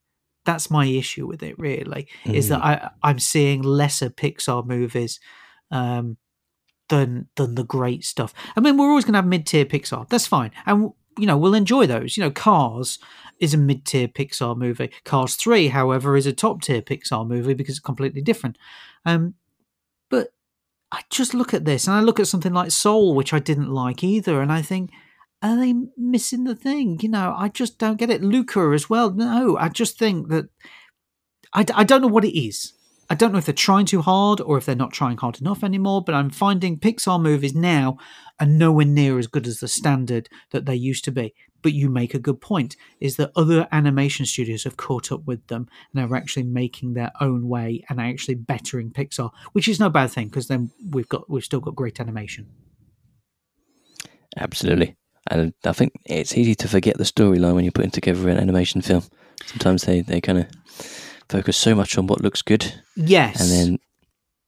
That's 0.49 0.71
my 0.71 0.87
issue 0.87 1.27
with 1.27 1.43
it, 1.43 1.59
really, 1.59 2.09
is 2.25 2.49
that 2.49 2.65
I, 2.65 2.91
I'm 3.03 3.19
seeing 3.19 3.61
lesser 3.61 4.09
Pixar 4.09 4.67
movies. 4.67 5.21
Um, 5.71 6.17
than 6.89 7.29
than 7.37 7.55
the 7.55 7.65
great 7.65 8.03
stuff. 8.03 8.33
I 8.57 8.61
mean, 8.61 8.79
we're 8.79 8.89
always 8.89 9.05
going 9.05 9.13
to 9.13 9.19
have 9.19 9.27
mid 9.27 9.47
tier 9.47 9.67
Pixar. 9.67 10.09
That's 10.09 10.27
fine, 10.27 10.53
and 10.65 10.91
you 11.19 11.27
know 11.27 11.37
we'll 11.37 11.53
enjoy 11.53 11.87
those. 11.87 12.17
You 12.17 12.23
know, 12.23 12.31
Cars 12.31 12.99
is 13.41 13.53
a 13.53 13.59
mid 13.59 13.85
tier 13.85 14.09
Pixar 14.09 14.57
movie. 14.57 14.91
Cars 15.05 15.35
Three, 15.37 15.69
however, 15.69 16.17
is 16.17 16.25
a 16.25 16.33
top 16.33 16.63
tier 16.63 16.81
Pixar 16.81 17.29
movie 17.29 17.53
because 17.53 17.77
it's 17.77 17.85
completely 17.85 18.23
different. 18.23 18.57
Um, 19.05 19.35
but 20.09 20.33
I 20.91 21.03
just 21.11 21.35
look 21.35 21.53
at 21.53 21.67
this 21.67 21.87
and 21.87 21.95
I 21.95 22.01
look 22.01 22.19
at 22.19 22.27
something 22.27 22.55
like 22.55 22.71
Soul, 22.71 23.15
which 23.15 23.35
I 23.35 23.39
didn't 23.39 23.71
like 23.71 24.03
either, 24.03 24.41
and 24.41 24.51
I 24.51 24.63
think. 24.63 24.91
Are 25.41 25.57
they 25.57 25.75
missing 25.97 26.45
the 26.45 26.57
thing? 26.57 26.99
You 27.01 27.11
know, 27.11 27.35
I 27.37 27.49
just 27.49 27.79
don't 27.79 27.99
get 27.99 28.11
it. 28.11 28.23
Luca 28.23 28.73
as 28.75 28.91
well. 28.91 29.11
No, 29.11 29.57
I 29.57 29.69
just 29.69 29.99
think 29.99 30.29
that 30.29 30.47
I, 31.53 31.65
I 31.75 31.85
don't 31.85 32.03
know 32.03 32.09
what 32.09 32.25
it 32.25 32.39
is. 32.39 32.73
I 33.11 33.15
don't 33.15 33.33
know 33.33 33.39
if 33.39 33.47
they're 33.47 33.55
trying 33.55 33.87
too 33.87 34.03
hard 34.03 34.41
or 34.41 34.59
if 34.59 34.67
they're 34.67 34.75
not 34.75 34.93
trying 34.93 35.17
hard 35.17 35.41
enough 35.41 35.65
anymore, 35.65 36.03
but 36.03 36.15
I'm 36.15 36.29
finding 36.29 36.79
Pixar 36.79 37.21
movies 37.23 37.55
now 37.55 37.97
are 38.39 38.47
nowhere 38.47 38.85
near 38.85 39.19
as 39.19 39.27
good 39.27 39.47
as 39.47 39.61
the 39.61 39.69
standard 39.69 40.29
that 40.51 40.67
they 40.67 40.75
used 40.75 41.05
to 41.05 41.13
be. 41.13 41.35
But 41.63 41.73
you 41.73 41.89
make 41.89 42.15
a 42.15 42.19
good 42.19 42.41
point 42.41 42.77
is 43.01 43.17
that 43.17 43.33
other 43.35 43.67
animation 43.73 44.27
studios 44.27 44.65
have 44.65 44.77
caught 44.77 45.11
up 45.11 45.25
with 45.25 45.47
them 45.47 45.69
and 45.93 46.05
are 46.05 46.17
actually 46.17 46.45
making 46.45 46.95
their 46.95 47.11
own 47.21 47.49
way 47.49 47.83
and 47.89 48.01
actually 48.01 48.35
bettering 48.35 48.91
Pixar, 48.91 49.31
which 49.53 49.69
is 49.69 49.81
no 49.81 49.89
bad 49.89 50.11
thing 50.11 50.29
because 50.29 50.49
then 50.49 50.71
we've 50.91 51.09
got 51.09 51.29
we've 51.31 51.45
still 51.45 51.61
got 51.61 51.75
great 51.75 52.01
animation. 52.01 52.47
Absolutely. 54.37 54.97
And 55.31 55.53
I 55.65 55.73
think 55.73 55.93
it's 56.07 56.37
easy 56.37 56.55
to 56.57 56.69
forget 56.69 56.97
the 56.99 57.05
storyline 57.05 57.55
when 57.55 57.65
you're 57.65 57.73
putting 57.73 57.91
together 57.91 58.29
an 58.29 58.39
animation 58.39 58.81
film. 58.83 59.03
Sometimes 59.47 59.83
they, 59.85 60.01
they 60.01 60.21
kind 60.21 60.39
of 60.39 60.47
focus 61.29 61.57
so 61.57 61.75
much 61.75 61.97
on 61.99 62.07
what 62.07 62.23
looks 62.23 62.43
good, 62.43 62.75
Yes. 62.97 63.41
and 63.41 63.51
then 63.51 63.79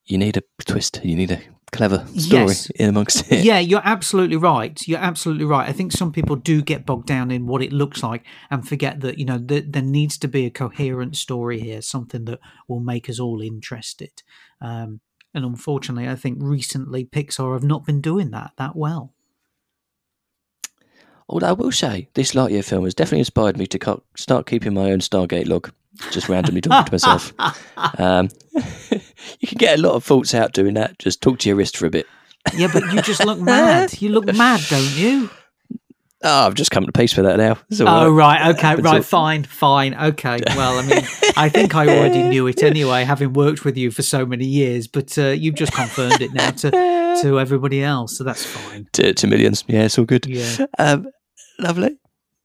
you 0.06 0.18
need 0.18 0.36
a 0.36 0.42
twist. 0.64 1.00
You 1.04 1.14
need 1.16 1.30
a 1.30 1.40
clever 1.72 2.04
story 2.16 2.46
Yes. 2.46 2.70
in 2.70 2.88
amongst 2.88 3.30
it. 3.30 3.44
yeah, 3.44 3.58
you're 3.60 3.82
absolutely 3.84 4.36
right. 4.36 4.80
You're 4.88 4.98
absolutely 4.98 5.44
right. 5.44 5.68
I 5.68 5.72
think 5.72 5.92
some 5.92 6.10
people 6.10 6.34
do 6.36 6.62
get 6.62 6.84
bogged 6.86 7.06
down 7.06 7.30
in 7.30 7.46
what 7.46 7.62
it 7.62 7.72
looks 7.72 8.02
like 8.02 8.24
and 8.50 8.66
forget 8.66 9.00
that 9.02 9.18
you 9.18 9.24
know 9.24 9.38
th- 9.38 9.66
there 9.68 9.82
needs 9.82 10.18
to 10.18 10.28
be 10.28 10.46
a 10.46 10.50
coherent 10.50 11.16
story 11.16 11.60
here, 11.60 11.80
something 11.82 12.24
that 12.24 12.40
will 12.66 12.80
make 12.80 13.08
us 13.08 13.20
all 13.20 13.40
interested. 13.40 14.22
Um, 14.60 15.00
and 15.32 15.44
unfortunately, 15.44 16.08
I 16.08 16.16
think 16.16 16.38
recently 16.40 17.04
Pixar 17.04 17.52
have 17.52 17.62
not 17.62 17.84
been 17.86 18.00
doing 18.00 18.30
that 18.32 18.52
that 18.56 18.74
well. 18.74 19.14
Although 21.30 21.46
I 21.46 21.52
will 21.52 21.72
say, 21.72 22.08
this 22.14 22.32
Lightyear 22.32 22.64
film 22.64 22.84
has 22.84 22.94
definitely 22.94 23.20
inspired 23.20 23.56
me 23.56 23.66
to 23.68 23.78
co- 23.78 24.02
start 24.16 24.46
keeping 24.46 24.74
my 24.74 24.90
own 24.90 24.98
stardate 24.98 25.46
log, 25.48 25.70
just 26.10 26.28
randomly 26.28 26.60
talking 26.60 26.84
to 26.86 26.92
myself. 26.92 27.32
Um, 27.98 28.28
you 29.40 29.48
can 29.48 29.56
get 29.58 29.78
a 29.78 29.82
lot 29.82 29.94
of 29.94 30.04
thoughts 30.04 30.34
out 30.34 30.52
doing 30.52 30.74
that. 30.74 30.98
Just 30.98 31.22
talk 31.22 31.38
to 31.40 31.48
your 31.48 31.56
wrist 31.56 31.76
for 31.76 31.86
a 31.86 31.90
bit. 31.90 32.06
Yeah, 32.54 32.68
but 32.72 32.82
you 32.92 33.00
just 33.02 33.24
look 33.24 33.38
mad. 33.40 34.00
You 34.02 34.10
look 34.10 34.26
mad, 34.34 34.60
don't 34.68 34.90
you? 34.96 35.30
Oh, 36.22 36.46
I've 36.46 36.54
just 36.54 36.70
come 36.70 36.84
to 36.84 36.92
peace 36.92 37.16
with 37.16 37.24
that 37.24 37.38
now. 37.38 37.52
All 37.86 38.04
Oh 38.04 38.10
right. 38.10 38.40
right, 38.42 38.54
okay, 38.54 38.74
right, 38.82 38.96
all- 38.96 39.02
fine, 39.02 39.44
fine, 39.44 39.94
okay. 39.94 40.38
Well, 40.48 40.78
I 40.78 40.82
mean, 40.86 41.04
I 41.36 41.48
think 41.48 41.74
I 41.74 41.86
already 41.96 42.22
knew 42.24 42.46
it 42.46 42.62
anyway, 42.62 43.04
having 43.04 43.32
worked 43.32 43.64
with 43.64 43.78
you 43.78 43.90
for 43.90 44.02
so 44.02 44.26
many 44.26 44.44
years. 44.44 44.86
But 44.86 45.16
uh, 45.16 45.28
you've 45.28 45.54
just 45.54 45.72
confirmed 45.72 46.20
it 46.20 46.32
now 46.34 46.50
to 46.50 46.70
to 47.22 47.40
everybody 47.40 47.82
else, 47.82 48.18
so 48.18 48.24
that's 48.24 48.44
fine. 48.44 48.88
to, 48.92 49.14
to 49.14 49.26
millions. 49.26 49.64
Yeah, 49.66 49.84
it's 49.84 49.98
all 49.98 50.04
good. 50.04 50.26
Yeah. 50.26 50.66
Um, 50.78 51.08
lovely. 51.62 51.96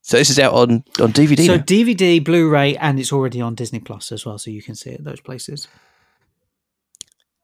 So 0.01 0.17
this 0.17 0.30
is 0.30 0.38
out 0.38 0.54
on, 0.54 0.84
on 1.01 1.12
DVD 1.13 1.45
So 1.47 1.56
now. 1.58 1.63
DVD, 1.63 2.23
Blu-ray, 2.23 2.78
and 2.78 2.99
it's 2.99 3.12
already 3.12 3.41
on 3.41 3.56
Disney 3.56 3.80
Plus 3.80 4.12
as 4.12 4.23
well, 4.25 4.38
so 4.38 4.51
you 4.51 4.62
can 4.62 4.75
see 4.75 4.91
it 4.91 5.04
those 5.04 5.19
places. 5.19 5.67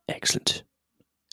Excellent. 0.08 0.64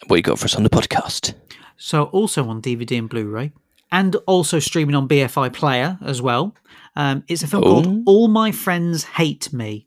What 0.07 0.16
you 0.16 0.22
got 0.22 0.38
for 0.38 0.44
us 0.46 0.55
on 0.55 0.62
the 0.62 0.70
podcast? 0.70 1.35
So 1.77 2.05
also 2.05 2.48
on 2.48 2.62
DVD 2.62 2.98
and 2.98 3.09
Blu-ray, 3.09 3.53
and 3.92 4.16
also 4.27 4.59
streaming 4.59 4.94
on 4.94 5.09
BFI 5.09 5.53
Player 5.53 5.98
as 6.03 6.22
well. 6.22 6.55
Um, 6.96 7.24
it's 7.29 7.42
a 7.42 7.46
film 7.46 7.64
Oh. 7.64 7.83
called 7.83 8.03
All 8.07 8.29
My 8.29 8.51
Friends 8.53 9.05
Hate 9.05 9.53
Me. 9.53 9.87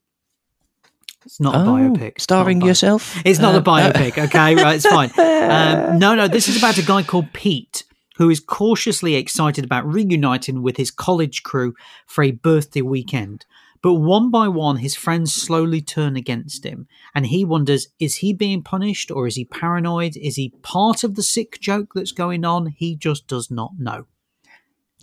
It's 1.26 1.40
not 1.40 1.56
a 1.56 1.60
Oh, 1.60 1.62
biopic. 1.66 2.02
It's 2.02 2.02
not 2.02 2.16
a 2.18 2.22
starring 2.22 2.62
yourself. 2.62 3.22
It's 3.26 3.40
not 3.40 3.56
Uh, 3.56 3.60
a 3.60 3.62
biopic, 3.62 4.18
okay? 4.26 4.56
Right, 4.56 4.76
it's 4.76 4.88
fine. 4.88 5.12
Um, 5.42 5.98
no, 6.00 6.14
no, 6.16 6.28
this 6.28 6.48
is 6.48 6.56
about 6.58 6.78
a 6.78 6.84
guy 6.84 7.02
called 7.04 7.34
Pete 7.34 7.84
who 8.18 8.30
is 8.30 8.40
cautiously 8.40 9.16
excited 9.16 9.64
about 9.64 9.92
reuniting 9.92 10.62
with 10.62 10.78
his 10.78 10.92
college 10.92 11.44
crew 11.44 11.74
for 12.06 12.24
a 12.24 12.32
birthday 12.32 12.82
weekend. 12.82 13.46
But 13.82 13.96
one 13.96 14.30
by 14.30 14.48
one, 14.48 14.78
his 14.78 14.96
friends 14.96 15.34
slowly 15.34 15.82
turn 15.82 16.16
against 16.16 16.64
him, 16.64 16.88
and 17.16 17.26
he 17.26 17.44
wonders 17.44 17.88
is 18.00 18.18
he 18.18 18.32
being 18.32 18.62
punished 18.62 19.10
or 19.10 19.26
is 19.26 19.36
he 19.36 19.46
paranoid? 19.46 20.16
Is 20.18 20.36
he 20.36 20.54
part 20.62 21.04
of 21.04 21.16
the 21.16 21.24
sick 21.24 21.60
joke 21.60 21.94
that's 21.96 22.12
going 22.12 22.46
on? 22.46 22.68
He 22.68 22.96
just 22.96 23.28
does 23.28 23.50
not 23.50 23.74
know. 23.80 24.06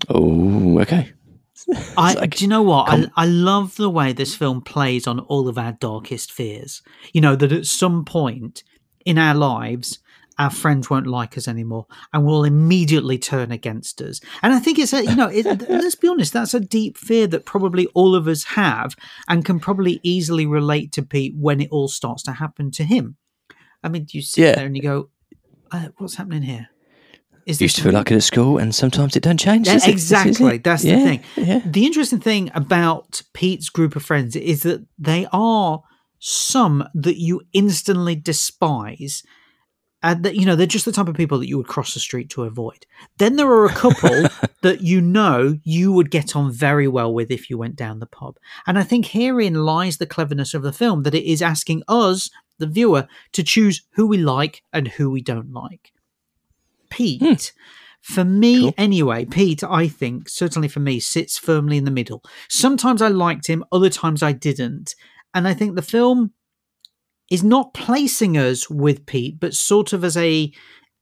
Oh, 0.08 0.78
okay. 0.80 1.12
I, 1.96 2.12
like 2.20 2.36
do 2.36 2.44
you 2.44 2.48
know 2.48 2.62
what? 2.62 2.88
I, 2.88 3.06
I 3.16 3.26
love 3.26 3.74
the 3.76 3.90
way 3.90 4.12
this 4.12 4.36
film 4.36 4.62
plays 4.62 5.08
on 5.08 5.18
all 5.20 5.48
of 5.48 5.58
our 5.58 5.72
darkest 5.72 6.30
fears. 6.30 6.82
You 7.12 7.20
know, 7.20 7.34
that 7.34 7.50
at 7.50 7.66
some 7.66 8.04
point 8.04 8.62
in 9.04 9.18
our 9.18 9.34
lives, 9.34 9.98
our 10.38 10.50
friends 10.50 10.88
won't 10.88 11.06
like 11.06 11.36
us 11.36 11.48
anymore 11.48 11.86
and 12.12 12.24
will 12.24 12.44
immediately 12.44 13.18
turn 13.18 13.50
against 13.50 14.00
us. 14.00 14.20
And 14.42 14.52
I 14.54 14.58
think 14.60 14.78
it's 14.78 14.92
a, 14.92 15.04
you 15.04 15.16
know, 15.16 15.28
it, 15.28 15.44
let's 15.68 15.94
be 15.96 16.08
honest, 16.08 16.32
that's 16.32 16.54
a 16.54 16.60
deep 16.60 16.96
fear 16.96 17.26
that 17.28 17.44
probably 17.44 17.86
all 17.88 18.14
of 18.14 18.28
us 18.28 18.44
have 18.44 18.94
and 19.28 19.44
can 19.44 19.58
probably 19.58 20.00
easily 20.02 20.46
relate 20.46 20.92
to 20.92 21.02
Pete 21.02 21.34
when 21.36 21.60
it 21.60 21.68
all 21.70 21.88
starts 21.88 22.22
to 22.24 22.32
happen 22.32 22.70
to 22.72 22.84
him. 22.84 23.16
I 23.82 23.88
mean, 23.88 24.06
you 24.10 24.22
sit 24.22 24.42
Yeah. 24.42 24.54
there 24.54 24.66
and 24.66 24.76
you 24.76 24.82
go, 24.82 25.10
uh, 25.70 25.88
what's 25.98 26.14
happening 26.16 26.42
here? 26.42 26.68
Is 27.46 27.60
Used 27.62 27.76
to 27.76 27.82
feel 27.82 27.92
like 27.92 28.10
it 28.10 28.16
at 28.16 28.22
school, 28.22 28.58
and 28.58 28.74
sometimes 28.74 29.16
it 29.16 29.22
don't 29.22 29.40
change. 29.40 29.66
Yeah, 29.66 29.72
does 29.74 29.84
it? 29.88 29.92
This 29.92 30.02
is 30.02 30.10
exactly. 30.12 30.58
That's 30.58 30.84
Yeah, 30.84 30.96
the 30.98 31.04
thing. 31.04 31.20
Yeah. 31.36 31.60
The 31.64 31.86
interesting 31.86 32.20
thing 32.20 32.50
about 32.54 33.22
Pete's 33.32 33.70
group 33.70 33.96
of 33.96 34.02
friends 34.04 34.36
is 34.36 34.64
that 34.64 34.84
they 34.98 35.26
are 35.32 35.82
some 36.18 36.86
that 36.94 37.16
you 37.16 37.40
instantly 37.54 38.16
despise. 38.16 39.22
Uh, 40.00 40.14
and 40.14 40.24
that 40.24 40.36
you 40.36 40.46
know 40.46 40.54
they're 40.54 40.66
just 40.66 40.84
the 40.84 40.92
type 40.92 41.08
of 41.08 41.16
people 41.16 41.38
that 41.38 41.48
you 41.48 41.56
would 41.56 41.66
cross 41.66 41.94
the 41.94 42.00
street 42.00 42.30
to 42.30 42.44
avoid. 42.44 42.86
Then 43.18 43.36
there 43.36 43.50
are 43.50 43.66
a 43.66 43.72
couple 43.72 44.26
that 44.62 44.80
you 44.80 45.00
know 45.00 45.58
you 45.64 45.92
would 45.92 46.10
get 46.10 46.36
on 46.36 46.52
very 46.52 46.86
well 46.86 47.12
with 47.12 47.30
if 47.30 47.50
you 47.50 47.58
went 47.58 47.76
down 47.76 47.98
the 47.98 48.06
pub. 48.06 48.36
And 48.66 48.78
I 48.78 48.84
think 48.84 49.06
herein 49.06 49.54
lies 49.54 49.98
the 49.98 50.06
cleverness 50.06 50.54
of 50.54 50.62
the 50.62 50.72
film 50.72 51.02
that 51.02 51.14
it 51.14 51.24
is 51.28 51.42
asking 51.42 51.82
us, 51.88 52.30
the 52.58 52.66
viewer, 52.66 53.08
to 53.32 53.42
choose 53.42 53.82
who 53.92 54.06
we 54.06 54.18
like 54.18 54.62
and 54.72 54.88
who 54.88 55.10
we 55.10 55.20
don't 55.20 55.52
like. 55.52 55.92
Pete, 56.90 57.22
hmm. 57.22 57.34
for 58.00 58.24
me 58.24 58.62
Cool. 58.62 58.74
anyway, 58.78 59.24
Pete, 59.24 59.62
I 59.64 59.88
think, 59.88 60.28
certainly 60.28 60.68
for 60.68 60.80
me, 60.80 61.00
sits 61.00 61.38
firmly 61.38 61.76
in 61.76 61.84
the 61.84 61.90
middle. 61.90 62.22
Sometimes 62.48 63.02
I 63.02 63.08
liked 63.08 63.46
him, 63.46 63.64
other 63.72 63.90
times 63.90 64.22
I 64.22 64.32
didn't. 64.32 64.94
And 65.34 65.46
I 65.46 65.54
think 65.54 65.74
the 65.74 65.82
film 65.82 66.32
is 67.30 67.42
not 67.44 67.74
placing 67.74 68.36
us 68.36 68.70
with 68.70 69.06
Pete, 69.06 69.38
but 69.38 69.54
sort 69.54 69.92
of 69.92 70.04
as 70.04 70.16
a 70.16 70.52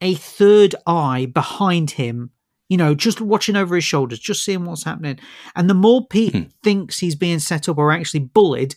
a 0.00 0.14
third 0.14 0.74
eye 0.86 1.26
behind 1.26 1.92
him, 1.92 2.30
you 2.68 2.76
know, 2.76 2.94
just 2.94 3.20
watching 3.20 3.56
over 3.56 3.74
his 3.74 3.84
shoulders, 3.84 4.18
just 4.18 4.44
seeing 4.44 4.64
what's 4.64 4.84
happening. 4.84 5.18
And 5.54 5.70
the 5.70 5.74
more 5.74 6.06
Pete 6.06 6.34
Hmm. 6.34 6.42
thinks 6.62 6.98
he's 6.98 7.14
being 7.14 7.38
set 7.38 7.68
up 7.68 7.78
or 7.78 7.92
actually 7.92 8.20
bullied, 8.20 8.74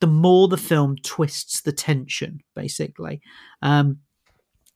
the 0.00 0.06
more 0.08 0.48
the 0.48 0.56
film 0.56 0.96
twists 1.02 1.60
the 1.60 1.72
tension, 1.72 2.40
basically. 2.54 3.20
Um, 3.62 3.98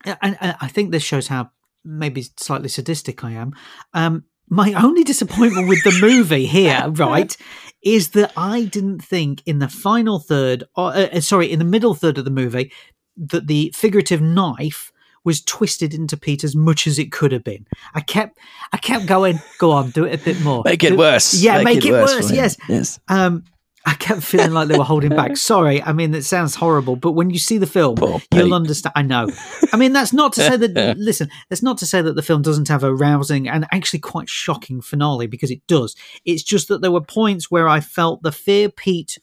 and, 0.05 0.39
and 0.41 0.57
I 0.61 0.69
think 0.69 0.93
this 0.93 1.03
shows 1.03 1.27
how 1.29 1.51
maybe 1.85 2.25
slightly 2.37 2.69
sadistic 2.69 3.25
I 3.25 3.33
am. 3.33 3.53
Um, 3.93 4.25
my 4.51 4.73
only 4.75 5.05
disappointment 5.05 5.69
with 5.69 5.83
the 5.85 5.97
movie 6.01 6.47
here, 6.59 6.89
right, 6.91 7.35
is 7.83 8.11
that 8.11 8.33
I 8.37 8.65
didn't 8.65 9.01
think 9.03 9.43
in 9.47 9.61
the 9.61 9.69
final 9.69 10.19
third, 10.19 10.65
or 10.77 10.91
uh, 10.91 11.07
uh, 11.13 11.21
sorry, 11.21 11.51
in 11.51 11.59
the 11.59 11.65
middle 11.65 11.95
third 11.95 12.19
of 12.19 12.25
the 12.25 12.31
movie, 12.31 12.73
that 13.17 13.47
the 13.47 13.73
figurative 13.75 14.21
knife 14.21 14.93
was 15.23 15.43
twisted 15.43 15.93
into 15.95 16.17
Pete 16.17 16.45
as 16.45 16.57
much 16.57 16.87
as 16.87 16.99
it 16.99 17.13
could 17.13 17.31
have 17.33 17.45
been. 17.45 17.67
I 17.95 18.01
kept, 18.01 18.39
I 18.73 18.79
kept 18.79 19.07
going. 19.07 19.39
Go 19.59 19.71
on, 19.71 19.91
do 19.91 20.05
it 20.05 20.21
a 20.21 20.25
bit 20.25 20.41
more. 20.41 20.63
Make 20.65 20.83
it 20.83 20.91
Do- 20.91 20.97
worse. 20.99 21.35
Yeah, 21.35 21.63
make, 21.63 21.85
it, 21.85 21.93
worse. 21.93 22.27
for 22.27 22.33
him. 22.33 22.37
yes. 22.37 22.57
Yes. 22.69 23.01
Um, 23.09 23.45
I 23.87 23.95
kept 23.95 24.23
feeling 24.23 24.53
like 24.53 24.69
they 24.69 24.77
were 24.77 24.85
holding 24.85 25.11
back. 25.11 25.37
Sorry, 25.39 25.83
I 25.83 25.93
mean 25.93 26.15
it 26.15 26.25
sounds 26.25 26.55
horrible, 26.55 26.97
but 26.97 27.13
when 27.13 27.31
you 27.31 27.39
see 27.39 27.57
the 27.59 27.67
film, 27.67 27.97
Poor 27.97 28.21
you'll 28.33 28.45
Pete. 28.47 28.53
understand. 28.53 28.93
I 28.95 29.03
know. 29.03 29.29
I 29.73 29.77
mean 29.77 29.93
that's 29.93 30.13
not 30.13 30.35
to 30.35 30.43
say 30.43 30.57
that. 30.57 30.97
listen, 30.99 31.31
that's 31.49 31.63
not 31.63 31.79
to 31.79 31.87
say 31.87 32.03
that 32.03 32.15
the 32.15 32.23
film 32.23 32.43
doesn't 32.43 32.69
have 32.69 32.85
a 32.85 32.95
rousing 32.95 33.49
and 33.49 33.67
actually 33.73 34.01
quite 34.01 34.29
shocking 34.29 34.81
finale 34.83 35.27
because 35.27 35.51
it 35.51 35.67
does. 35.67 35.97
It's 36.25 36.43
just 36.43 36.69
that 36.69 36.83
there 36.83 36.93
were 36.93 37.01
points 37.01 37.51
where 37.51 37.69
I 37.69 37.81
felt 37.81 38.23
the 38.23 38.33
fear 38.33 38.69
Pete 38.69 39.19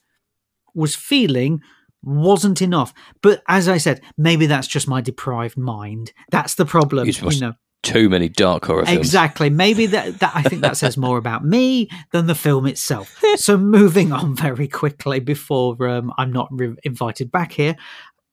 was 0.74 0.94
feeling 0.96 1.60
wasn't 2.02 2.62
enough. 2.62 2.94
But 3.22 3.42
as 3.48 3.68
I 3.68 3.78
said, 3.78 4.00
maybe 4.16 4.46
that's 4.46 4.68
just 4.68 4.88
my 4.88 5.00
deprived 5.00 5.56
mind. 5.56 6.12
That's 6.30 6.54
the 6.54 6.66
problem. 6.66 7.06
You've 7.06 7.20
You 7.22 7.40
know. 7.40 7.52
Too 7.82 8.08
many 8.08 8.28
dark 8.28 8.64
horror 8.66 8.84
films. 8.84 8.98
Exactly. 8.98 9.50
Maybe 9.50 9.86
that, 9.86 10.18
that 10.18 10.32
I 10.34 10.42
think 10.42 10.62
that 10.62 10.76
says 10.76 10.96
more 10.96 11.16
about 11.16 11.44
me 11.44 11.88
than 12.12 12.26
the 12.26 12.34
film 12.34 12.66
itself. 12.66 13.22
So 13.36 13.56
moving 13.56 14.12
on 14.12 14.34
very 14.34 14.66
quickly 14.68 15.20
before 15.20 15.88
um, 15.88 16.12
I'm 16.18 16.32
not 16.32 16.48
re- 16.50 16.74
invited 16.82 17.30
back 17.30 17.52
here. 17.52 17.76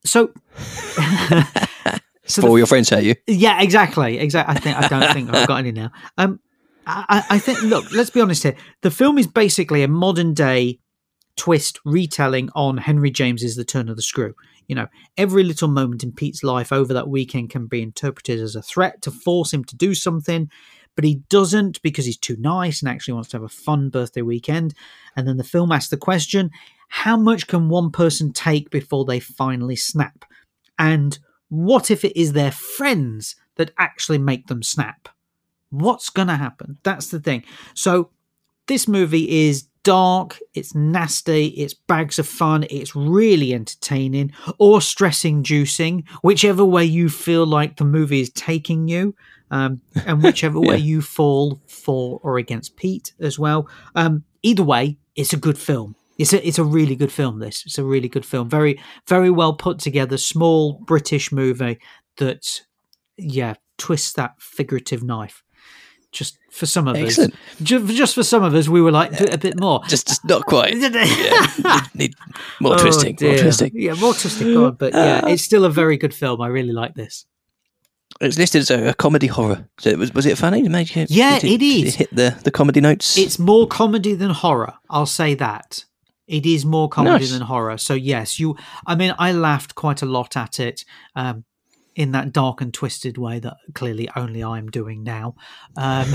So, 0.03 0.31
so 2.25 2.41
For 2.41 2.47
all 2.47 2.53
the- 2.53 2.57
your 2.59 2.67
friends 2.67 2.89
hate 2.89 3.03
you. 3.05 3.15
yeah, 3.27 3.61
exactly, 3.61 4.17
exactly. 4.19 4.55
I 4.55 4.59
think 4.59 4.77
I 4.77 4.87
don't 4.87 5.13
think 5.13 5.33
I've 5.33 5.47
got 5.47 5.57
any 5.59 5.71
now. 5.71 5.91
Um, 6.17 6.39
I, 6.87 7.05
I 7.29 7.35
I 7.35 7.39
think. 7.39 7.61
Look, 7.63 7.91
let's 7.91 8.09
be 8.09 8.21
honest 8.21 8.43
here. 8.43 8.55
The 8.81 8.91
film 8.91 9.17
is 9.17 9.27
basically 9.27 9.83
a 9.83 9.87
modern 9.87 10.33
day 10.33 10.79
twist 11.37 11.79
retelling 11.85 12.49
on 12.55 12.77
Henry 12.77 13.11
James's 13.11 13.55
The 13.55 13.65
Turn 13.65 13.89
of 13.89 13.95
the 13.95 14.01
Screw. 14.01 14.33
You 14.67 14.75
know, 14.75 14.87
every 15.17 15.43
little 15.43 15.67
moment 15.67 16.03
in 16.03 16.11
Pete's 16.11 16.43
life 16.43 16.71
over 16.71 16.93
that 16.93 17.09
weekend 17.09 17.49
can 17.49 17.67
be 17.67 17.81
interpreted 17.81 18.39
as 18.39 18.55
a 18.55 18.61
threat 18.61 19.01
to 19.03 19.11
force 19.11 19.53
him 19.53 19.63
to 19.65 19.75
do 19.75 19.93
something, 19.93 20.49
but 20.95 21.03
he 21.03 21.21
doesn't 21.29 21.81
because 21.81 22.05
he's 22.05 22.17
too 22.17 22.37
nice 22.39 22.81
and 22.81 22.89
actually 22.89 23.13
wants 23.13 23.29
to 23.29 23.37
have 23.37 23.43
a 23.43 23.49
fun 23.49 23.89
birthday 23.89 24.21
weekend. 24.21 24.73
And 25.15 25.27
then 25.27 25.37
the 25.37 25.43
film 25.43 25.71
asks 25.71 25.89
the 25.89 25.97
question 25.97 26.51
how 26.87 27.17
much 27.17 27.47
can 27.47 27.69
one 27.69 27.91
person 27.91 28.31
take 28.31 28.69
before 28.69 29.05
they 29.05 29.19
finally 29.19 29.75
snap? 29.75 30.25
And 30.77 31.17
what 31.49 31.91
if 31.91 32.03
it 32.05 32.17
is 32.19 32.33
their 32.33 32.51
friends 32.51 33.35
that 33.55 33.71
actually 33.77 34.17
make 34.17 34.47
them 34.47 34.63
snap? 34.63 35.09
What's 35.69 36.09
going 36.09 36.27
to 36.27 36.35
happen? 36.35 36.77
That's 36.83 37.09
the 37.09 37.19
thing. 37.19 37.43
So, 37.73 38.11
this 38.67 38.87
movie 38.87 39.47
is 39.47 39.67
dark, 39.85 40.39
it's 40.55 40.75
nasty, 40.75 41.45
it's 41.49 41.73
bags 41.73 42.19
of 42.19 42.27
fun, 42.27 42.65
it's 42.69 42.95
really 42.95 43.53
entertaining 43.53 44.33
or 44.57 44.81
stress 44.81 45.23
inducing, 45.23 46.03
whichever 46.23 46.65
way 46.65 46.83
you 46.83 47.07
feel 47.07 47.45
like 47.45 47.77
the 47.77 47.85
movie 47.85 48.19
is 48.19 48.31
taking 48.31 48.89
you, 48.89 49.15
um, 49.51 49.79
and 50.05 50.21
whichever 50.21 50.59
way 50.59 50.77
you 50.77 51.01
fall 51.01 51.61
for 51.67 52.19
or 52.23 52.37
against 52.37 52.75
Pete 52.75 53.13
as 53.21 53.39
well. 53.39 53.69
Um, 53.95 54.25
either 54.41 54.63
way, 54.63 54.97
it's 55.15 55.31
a 55.31 55.37
good 55.37 55.57
film. 55.57 55.95
It's 56.17 56.33
a 56.33 56.45
it's 56.45 56.59
a 56.59 56.63
really 56.63 56.95
good 56.95 57.11
film. 57.11 57.39
This 57.39 57.63
it's 57.65 57.77
a 57.77 57.83
really 57.83 58.09
good 58.09 58.25
film. 58.25 58.49
Very 58.49 58.81
very 59.07 59.29
well 59.29 59.53
put 59.53 59.79
together. 59.79 60.17
Small 60.17 60.79
British 60.85 61.31
movie 61.31 61.77
that 62.17 62.61
yeah 63.17 63.55
twists 63.77 64.13
that 64.13 64.35
figurative 64.39 65.03
knife. 65.03 65.43
Just 66.15 66.37
for 66.49 66.65
some 66.65 66.87
of 66.87 66.95
Excellent. 66.95 67.33
us, 67.33 67.39
just, 67.61 67.87
just 67.93 68.15
for 68.15 68.23
some 68.23 68.41
of 68.41 68.55
us, 68.55 68.69
we 68.69 68.81
were 68.81 68.91
like, 68.91 69.17
do 69.17 69.25
it 69.25 69.33
a 69.33 69.37
bit 69.37 69.59
more. 69.59 69.81
Just, 69.89 70.07
just 70.07 70.23
not 70.23 70.45
quite. 70.45 70.73
yeah, 70.77 71.81
need, 71.93 72.13
more 72.61 72.75
Oh, 72.75 72.77
twisting. 72.77 73.17
More 73.21 73.37
twisting. 73.37 73.71
Yeah, 73.73 73.95
more 73.95 74.13
twisting. 74.13 74.53
Go 74.53 74.67
on, 74.67 74.75
but 74.75 74.93
yeah, 74.93 75.27
it's 75.27 75.43
still 75.43 75.65
a 75.65 75.69
very 75.69 75.97
good 75.97 76.13
film. 76.13 76.39
I 76.39 76.47
really 76.47 76.71
like 76.71 76.93
this. 76.95 77.25
It's 78.21 78.37
listed 78.37 78.61
as 78.61 78.71
a, 78.71 78.89
a 78.89 78.93
comedy 78.93 79.27
horror. 79.27 79.67
So 79.79 79.89
it 79.89 79.97
was 79.97 80.13
was 80.13 80.25
it 80.25 80.37
funny? 80.37 80.61
Did 80.61 80.95
you? 80.95 81.05
Yeah, 81.09 81.37
did 81.39 81.51
it 81.51 81.57
did 81.57 81.87
is. 81.87 81.95
hit 81.95 82.15
the 82.15 82.39
the 82.45 82.51
comedy 82.51 82.79
notes. 82.79 83.17
It's 83.17 83.37
more 83.37 83.67
comedy 83.67 84.13
than 84.13 84.29
horror. 84.31 84.73
I'll 84.89 85.05
say 85.05 85.33
that. 85.35 85.83
It 86.27 86.45
is 86.45 86.65
more 86.65 86.87
comedy 86.87 87.25
Nice. 87.25 87.31
than 87.33 87.41
horror. 87.41 87.77
So 87.77 87.93
yes, 87.93 88.39
you. 88.39 88.55
I 88.87 88.95
mean, 88.95 89.13
I 89.19 89.33
laughed 89.33 89.75
quite 89.75 90.01
a 90.01 90.05
lot 90.05 90.37
at 90.37 90.61
it. 90.61 90.85
Um, 91.13 91.43
in 91.95 92.11
that 92.11 92.33
dark 92.33 92.61
and 92.61 92.73
twisted 92.73 93.17
way 93.17 93.39
that 93.39 93.57
clearly 93.73 94.09
only 94.15 94.43
I'm 94.43 94.69
doing 94.69 95.03
now. 95.03 95.35
Um, 95.77 96.07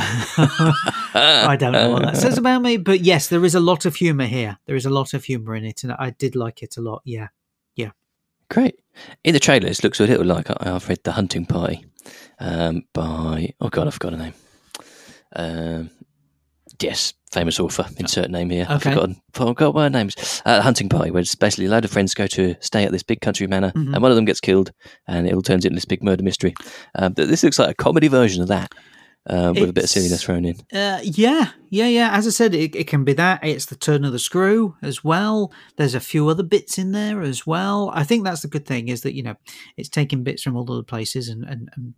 I 1.15 1.57
don't 1.59 1.73
know 1.73 1.91
what 1.91 2.03
that 2.03 2.17
says 2.17 2.39
about 2.39 2.63
me, 2.63 2.77
but 2.77 3.01
yes, 3.01 3.29
there 3.29 3.45
is 3.45 3.55
a 3.55 3.61
lot 3.61 3.87
of 3.87 3.97
humour 3.97 4.27
here. 4.27 4.59
There 4.67 4.77
is 4.77 4.87
a 4.87 4.91
lot 4.91 5.15
of 5.15 5.25
humour 5.25 5.55
in 5.55 5.65
it, 5.65 5.83
and 5.83 5.93
I 5.93 6.11
did 6.11 6.37
like 6.37 6.63
it 6.63 6.77
a 6.77 6.81
lot. 6.81 7.03
Yeah. 7.05 7.29
Yeah, 7.77 7.91
great. 8.51 8.79
In 9.25 9.33
the 9.33 9.41
trailers, 9.41 9.79
it 9.79 9.85
looks 9.85 10.01
a 10.01 10.07
little 10.07 10.27
like 10.27 10.49
I've 10.61 10.89
read 10.89 11.03
The 11.05 11.13
Hunting 11.13 11.47
Party 11.47 11.87
um, 12.39 12.85
by, 12.93 13.55
oh 13.61 13.69
God, 13.69 13.87
I've 13.87 13.95
forgot 13.95 14.13
her 14.13 14.19
name. 14.19 14.35
Um, 15.35 15.91
Yes, 16.81 17.13
famous 17.33 17.61
author. 17.61 17.87
Insert 17.99 18.31
name 18.31 18.51
here. 18.51 18.65
Okay. 18.65 18.75
I've 18.75 18.83
forgotten. 18.83 19.21
Forgot 19.33 19.75
what 19.75 19.83
her 19.83 19.91
name 19.91 20.09
is. 20.09 20.43
Uh, 20.45 20.61
hunting 20.61 20.89
party, 20.89 21.11
where 21.11 21.21
it's 21.21 21.35
basically 21.35 21.67
a 21.67 21.71
load 21.71 21.85
of 21.85 21.91
friends 21.91 22.15
go 22.15 22.27
to 22.29 22.55
stay 22.61 22.85
at 22.85 22.93
this 22.93 23.03
big 23.03 23.21
country 23.21 23.47
manor, 23.47 23.73
Mhm. 23.77 23.93
and 23.95 24.03
one 24.03 24.11
of 24.11 24.17
them 24.17 24.25
gets 24.25 24.41
killed, 24.41 24.73
and 25.07 25.27
it 25.27 25.35
all 25.35 25.43
turns 25.43 25.65
into 25.65 25.75
this 25.77 25.85
big 25.85 26.03
murder 26.03 26.23
mystery. 26.23 26.55
Um, 26.95 27.13
but 27.13 27.29
this 27.29 27.43
looks 27.43 27.59
like 27.59 27.71
a 27.71 27.75
comedy 27.75 28.09
version 28.09 28.43
of 28.43 28.49
that, 28.49 28.73
uh, 29.29 29.53
with 29.55 29.69
a 29.69 29.73
bit 29.73 29.85
of 29.85 29.91
silliness 29.91 30.23
thrown 30.25 30.45
in. 30.45 30.57
Uh, 30.73 30.99
yeah, 31.05 31.51
yeah, 31.71 31.87
yeah. 31.87 32.11
As 32.13 32.27
I 32.27 32.31
said, 32.31 32.55
it, 32.55 32.75
it 32.75 32.87
can 32.89 33.05
be 33.05 33.13
that. 33.13 33.45
It's 33.45 33.67
the 33.67 33.77
turn 33.77 34.05
of 34.05 34.13
the 34.13 34.19
screw 34.19 34.75
as 34.83 35.05
well. 35.05 35.53
There's 35.77 35.95
a 35.95 36.01
few 36.01 36.29
other 36.29 36.43
bits 36.43 36.79
in 36.79 36.93
there 36.93 37.21
as 37.23 37.47
well. 37.47 37.91
I 37.95 38.03
think 38.03 38.25
that's 38.25 38.43
the 38.43 38.49
good 38.49 38.67
thing 38.67 38.89
is 38.89 39.03
that 39.03 39.15
you 39.15 39.23
know 39.23 39.37
it's 39.77 39.89
taking 39.89 40.25
bits 40.25 40.43
from 40.43 40.57
all 40.57 40.71
other 40.73 40.83
places 40.83 41.29
and 41.29 41.45
and, 41.45 41.69
and 41.77 41.95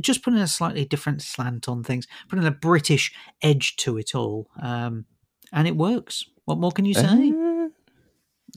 just 0.00 0.22
putting 0.22 0.40
a 0.40 0.46
slightly 0.46 0.84
different 0.84 1.22
slant 1.22 1.68
on 1.68 1.82
things, 1.82 2.06
putting 2.28 2.46
a 2.46 2.50
British 2.50 3.12
edge 3.42 3.76
to 3.76 3.98
it 3.98 4.14
all, 4.14 4.48
um, 4.60 5.04
and 5.52 5.66
it 5.66 5.76
works. 5.76 6.24
What 6.44 6.58
more 6.58 6.72
can 6.72 6.84
you 6.84 6.94
say? 6.94 7.30
Uh, 7.30 7.68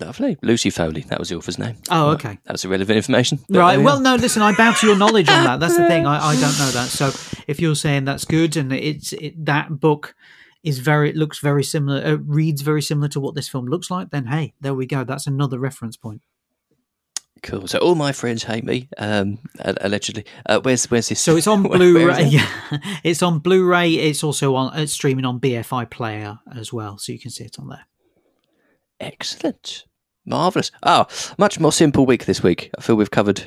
lovely. 0.03 0.37
Lucy 0.41 0.69
Foley, 0.69 1.01
that 1.01 1.19
was 1.19 1.29
the 1.29 1.35
author's 1.35 1.59
name. 1.59 1.75
oh, 1.91 2.11
okay. 2.11 2.39
That 2.45 2.53
was 2.53 2.65
irrelevant 2.65 2.97
information. 2.97 3.39
Right. 3.49 3.79
Well, 3.79 3.99
no. 3.99 4.15
Listen, 4.15 4.41
I 4.41 4.55
bow 4.55 4.73
to 4.73 4.87
your 4.87 4.97
knowledge 4.97 5.29
on 5.29 5.43
that. 5.43 5.59
That's 5.59 5.77
the 5.77 5.87
thing. 5.87 6.05
I, 6.05 6.29
I 6.29 6.33
don't 6.33 6.57
know 6.59 6.71
that. 6.71 6.89
So 6.89 7.07
if 7.47 7.59
you're 7.59 7.75
saying 7.75 8.05
that's 8.05 8.25
good 8.25 8.57
and 8.57 8.73
it's 8.73 9.13
it, 9.13 9.45
that 9.45 9.79
book 9.79 10.15
is 10.63 10.79
very 10.79 11.09
it 11.09 11.15
looks 11.15 11.39
very 11.39 11.63
similar, 11.63 12.03
uh, 12.03 12.15
reads 12.15 12.61
very 12.61 12.81
similar 12.81 13.09
to 13.09 13.19
what 13.19 13.35
this 13.35 13.49
film 13.49 13.65
looks 13.65 13.91
like, 13.91 14.09
then 14.11 14.25
hey, 14.25 14.53
there 14.61 14.73
we 14.73 14.85
go. 14.85 15.03
That's 15.03 15.27
another 15.27 15.59
reference 15.59 15.97
point. 15.97 16.21
Cool. 17.43 17.67
So 17.67 17.77
all 17.79 17.95
my 17.95 18.11
friends 18.13 18.43
hate 18.43 18.63
me, 18.63 18.87
um, 18.97 19.37
allegedly. 19.59 20.25
Uh, 20.45 20.59
where's 20.61 20.85
where's 20.89 21.09
this? 21.09 21.19
So 21.21 21.35
it's 21.35 21.45
on 21.47 21.63
where- 21.69 21.77
where 21.77 22.09
is 22.09 22.17
Blu-ray. 22.17 22.25
Yeah, 22.29 22.47
it's 23.03 23.21
on 23.21 23.39
Blu-ray. 23.39 23.91
It's 23.91 24.23
also 24.23 24.55
on 24.55 24.75
it's 24.79 24.93
streaming 24.93 25.25
on 25.25 25.39
BFI 25.39 25.89
Player 25.91 26.39
as 26.55 26.71
well, 26.73 26.97
so 26.97 27.11
you 27.11 27.19
can 27.19 27.31
see 27.31 27.43
it 27.43 27.59
on 27.59 27.67
there. 27.67 27.85
Excellent. 28.99 29.85
Marvellous. 30.25 30.71
Oh, 30.83 31.05
much 31.37 31.59
more 31.59 31.71
simple 31.73 32.05
week 32.05 32.25
this 32.25 32.41
week. 32.41 32.69
I 32.77 32.81
feel 32.81 32.95
we've 32.95 33.11
covered 33.11 33.43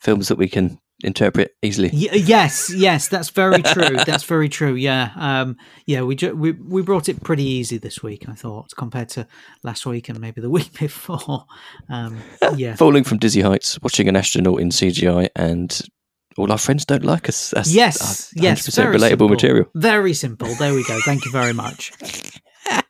films 0.00 0.28
that 0.28 0.38
we 0.38 0.48
can 0.48 0.78
interpret 1.04 1.52
easily. 1.62 1.90
Y- 1.92 2.08
yes, 2.14 2.72
yes, 2.74 3.08
that's 3.08 3.30
very 3.30 3.62
true. 3.62 3.96
that's 4.06 4.24
very 4.24 4.48
true. 4.48 4.74
Yeah, 4.74 5.10
um, 5.16 5.56
yeah, 5.86 6.02
we, 6.02 6.16
ju- 6.16 6.34
we 6.34 6.52
we 6.52 6.82
brought 6.82 7.08
it 7.08 7.22
pretty 7.22 7.44
easy 7.44 7.78
this 7.78 8.02
week. 8.02 8.28
I 8.28 8.34
thought 8.34 8.70
compared 8.76 9.08
to 9.10 9.26
last 9.62 9.84
week 9.86 10.08
and 10.08 10.18
maybe 10.20 10.40
the 10.40 10.50
week 10.58 10.78
before. 10.78 11.44
Um, 11.88 12.18
yeah, 12.56 12.76
Falling 12.76 13.04
from 13.04 13.18
dizzy 13.18 13.40
heights, 13.42 13.78
watching 13.82 14.08
an 14.08 14.16
astronaut 14.16 14.60
in 14.60 14.70
CGI, 14.70 15.28
and 15.36 15.80
all 16.38 16.50
our 16.52 16.58
friends 16.58 16.84
don't 16.84 17.04
like 17.04 17.28
us. 17.28 17.50
That's 17.50 17.72
yes, 17.74 18.32
yes, 18.36 18.68
100% 18.68 18.74
very 18.76 18.96
relatable 18.96 19.08
simple. 19.08 19.28
material. 19.28 19.66
Very 19.74 20.14
simple. 20.14 20.54
There 20.54 20.74
we 20.74 20.84
go. 20.84 20.98
Thank 21.04 21.24
you 21.24 21.30
very 21.32 21.52
much. 21.52 21.92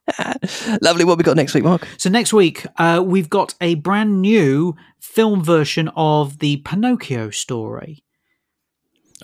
Lovely. 0.83 1.05
What 1.05 1.19
we 1.19 1.25
got 1.25 1.37
next 1.37 1.55
week, 1.55 1.65
Mark? 1.65 1.87
So 1.99 2.09
next 2.11 2.33
week 2.33 2.67
uh, 2.77 3.03
we've 3.05 3.29
got 3.31 3.55
a 3.61 3.75
brand 3.77 4.21
new 4.23 4.75
film 5.01 5.43
version 5.43 5.89
of 5.97 6.39
the 6.39 6.59
Pinocchio 6.59 7.31
story. 7.31 8.03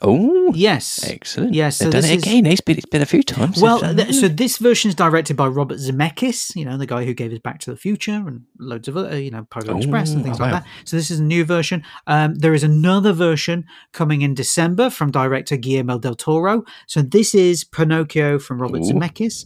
Oh, 0.01 0.53
Yes, 0.55 1.05
excellent. 1.09 1.55
Yes, 1.55 1.79
They've 1.79 1.87
so 1.87 1.92
done 1.92 2.01
this 2.03 2.11
it 2.11 2.16
is- 2.16 2.23
again. 2.25 2.47
It's 2.47 2.61
been 2.62 2.77
it's 2.77 2.87
been 2.87 3.03
a 3.03 3.07
few 3.07 3.23
times. 3.23 3.61
Well, 3.61 3.79
th- 3.81 4.12
so 4.14 4.27
this 4.27 4.57
version 4.59 4.88
is 4.88 4.95
directed 4.95 5.37
by 5.37 5.47
Robert 5.47 5.79
Zemeckis, 5.79 6.57
you 6.57 6.64
know, 6.64 6.77
the 6.77 6.87
guy 6.87 7.05
who 7.05 7.14
gave 7.14 7.31
us 7.33 7.38
Back 7.38 7.61
to 7.61 7.71
the 7.71 7.77
Future 7.77 8.12
and 8.12 8.42
loads 8.59 8.88
of 8.88 8.97
other, 8.97 9.18
you 9.21 9.31
know, 9.31 9.47
Polar 9.51 9.77
Express 9.77 10.11
and 10.11 10.23
Oh, 10.23 10.25
things 10.25 10.40
wow. 10.40 10.51
like 10.51 10.62
that. 10.64 10.68
So 10.87 10.97
this 10.97 11.11
is 11.11 11.21
a 11.21 11.23
new 11.23 11.45
version. 11.45 11.85
Um, 12.07 12.35
there 12.35 12.55
is 12.55 12.64
another 12.64 13.12
version 13.12 13.64
coming 13.92 14.23
in 14.23 14.35
December 14.35 14.90
from 14.90 15.11
director 15.11 15.57
Guillermo 15.57 15.99
del 15.99 16.14
Toro. 16.16 16.64
So 16.87 17.03
this 17.03 17.35
is 17.35 17.62
Pinocchio 17.62 18.38
from 18.38 18.61
Robert 18.61 18.79
Ooh. 18.81 18.92
Zemeckis. 18.92 19.45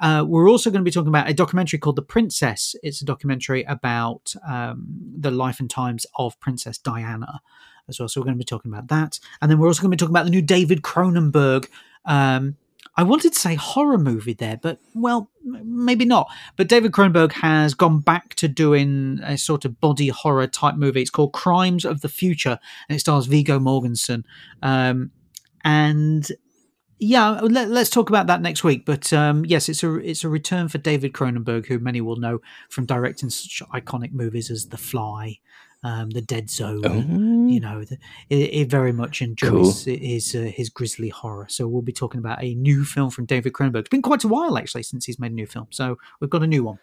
Uh, 0.00 0.24
we're 0.26 0.48
also 0.48 0.70
going 0.70 0.80
to 0.80 0.84
be 0.84 0.90
talking 0.90 1.08
about 1.08 1.28
a 1.28 1.34
documentary 1.34 1.78
called 1.78 1.96
The 1.96 2.02
Princess. 2.02 2.74
It's 2.82 3.00
a 3.00 3.04
documentary 3.04 3.62
about 3.64 4.34
um, 4.46 4.86
the 5.18 5.30
life 5.30 5.60
and 5.60 5.70
times 5.70 6.06
of 6.16 6.38
Princess 6.40 6.78
Diana 6.78 7.40
as 7.88 7.98
well. 7.98 8.08
So 8.08 8.20
we're 8.20 8.24
going 8.24 8.36
to 8.36 8.38
be 8.38 8.44
talking 8.44 8.72
about 8.72 8.88
that. 8.88 9.20
And 9.40 9.50
then 9.50 9.58
we're 9.58 9.68
also 9.68 9.82
going 9.82 9.90
to 9.90 9.96
be 9.96 9.98
talking 9.98 10.12
about 10.12 10.24
the 10.24 10.30
new 10.30 10.42
David 10.42 10.82
Cronenberg. 10.82 11.68
Um, 12.04 12.56
I 12.96 13.02
wanted 13.02 13.32
to 13.32 13.38
say 13.38 13.56
horror 13.56 13.98
movie 13.98 14.34
there, 14.34 14.56
but 14.56 14.78
well, 14.94 15.28
maybe 15.42 16.04
not. 16.04 16.30
But 16.56 16.68
David 16.68 16.92
Cronenberg 16.92 17.32
has 17.32 17.74
gone 17.74 18.00
back 18.00 18.34
to 18.36 18.46
doing 18.46 19.20
a 19.24 19.36
sort 19.36 19.64
of 19.64 19.80
body 19.80 20.08
horror 20.08 20.46
type 20.46 20.76
movie. 20.76 21.02
It's 21.02 21.10
called 21.10 21.32
Crimes 21.32 21.84
of 21.84 22.02
the 22.02 22.08
Future, 22.08 22.58
and 22.88 22.96
it 22.96 23.00
stars 23.00 23.26
Viggo 23.26 23.58
Mortensen. 23.58 24.22
Um, 24.62 25.10
and 25.64 26.30
yeah, 26.98 27.40
let, 27.40 27.70
us 27.70 27.90
talk 27.90 28.08
about 28.08 28.26
that 28.28 28.40
next 28.40 28.64
week. 28.64 28.84
But 28.84 29.12
um, 29.12 29.44
yes, 29.44 29.68
it's 29.68 29.82
a 29.82 29.94
it's 29.96 30.24
a 30.24 30.28
return 30.28 30.68
for 30.68 30.78
David 30.78 31.12
Cronenberg, 31.12 31.66
who 31.66 31.78
many 31.78 32.00
will 32.00 32.16
know 32.16 32.40
from 32.68 32.86
directing 32.86 33.30
such 33.30 33.62
iconic 33.72 34.12
movies 34.12 34.50
as 34.50 34.66
The 34.66 34.76
Fly, 34.76 35.38
um, 35.82 36.10
The 36.10 36.22
Dead 36.22 36.48
Zone. 36.50 36.84
Oh, 36.84 37.48
You 37.48 37.60
know, 37.60 37.84
the, 37.84 37.98
it, 38.30 38.36
it 38.36 38.70
very 38.70 38.92
much 38.92 39.22
enjoys 39.22 39.84
his 39.84 40.34
uh, 40.34 40.50
his 40.54 40.70
grisly 40.70 41.08
horror. 41.08 41.46
So 41.48 41.66
we'll 41.66 41.82
be 41.82 41.92
talking 41.92 42.18
about 42.18 42.42
a 42.42 42.54
new 42.54 42.84
film 42.84 43.10
from 43.10 43.26
David 43.26 43.52
Cronenberg. 43.52 43.80
It's 43.80 43.88
been 43.88 44.02
quite 44.02 44.24
a 44.24 44.28
while 44.28 44.56
actually 44.56 44.84
since 44.84 45.04
he's 45.04 45.18
made 45.18 45.32
a 45.32 45.34
new 45.34 45.46
film. 45.46 45.68
So 45.70 45.98
we've 46.20 46.30
got 46.30 46.42
a 46.42 46.46
new 46.46 46.64
one. 46.64 46.78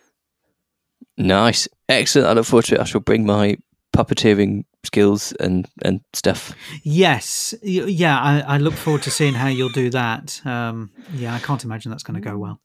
nice, 1.18 1.68
excellent. 1.88 2.28
I 2.28 2.34
look 2.34 2.46
forward 2.46 2.66
to 2.66 2.76
it. 2.76 2.82
I 2.82 2.84
shall 2.84 3.02
bring 3.02 3.26
my 3.26 3.58
puppeteering 3.94 4.66
skills 4.84 5.32
and 5.34 5.68
and 5.84 6.02
stuff. 6.14 6.54
Yes, 6.84 7.54
yeah, 7.62 8.20
I, 8.20 8.40
I 8.42 8.58
look 8.58 8.74
forward 8.74 9.04
to 9.04 9.12
seeing 9.12 9.34
how 9.34 9.48
you'll 9.48 9.70
do 9.70 9.90
that. 9.92 10.42
Um, 10.46 10.92
yeah, 11.14 11.36
I 11.36 11.40
can't 11.40 11.64
imagine 11.64 11.92
that's 11.92 12.04
going 12.04 12.22
to 12.22 12.30
go 12.30 12.38
well. 12.38 12.60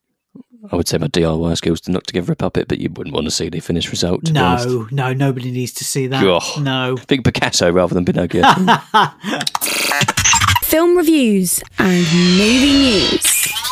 I 0.70 0.76
would 0.76 0.88
say 0.88 0.98
my 0.98 1.08
DIY 1.08 1.56
skills 1.56 1.80
to 1.82 1.92
knock 1.92 2.04
together 2.04 2.32
a 2.32 2.36
puppet, 2.36 2.68
but 2.68 2.78
you 2.78 2.90
wouldn't 2.90 3.14
want 3.14 3.26
to 3.26 3.30
see 3.30 3.48
the 3.48 3.60
finished 3.60 3.90
result. 3.90 4.24
To 4.26 4.32
be 4.32 4.38
honest. 4.38 4.68
No, 4.68 4.88
no, 4.90 5.12
nobody 5.12 5.50
needs 5.50 5.72
to 5.74 5.84
see 5.84 6.06
that. 6.08 6.26
Ugh. 6.26 6.62
No. 6.62 6.96
Big 7.06 7.24
Picasso 7.24 7.70
rather 7.70 7.94
than 7.94 8.04
Pinocchio. 8.04 8.42
Film 10.62 10.96
reviews 10.96 11.62
and 11.78 12.04
movie 12.38 12.72
news. 12.72 13.65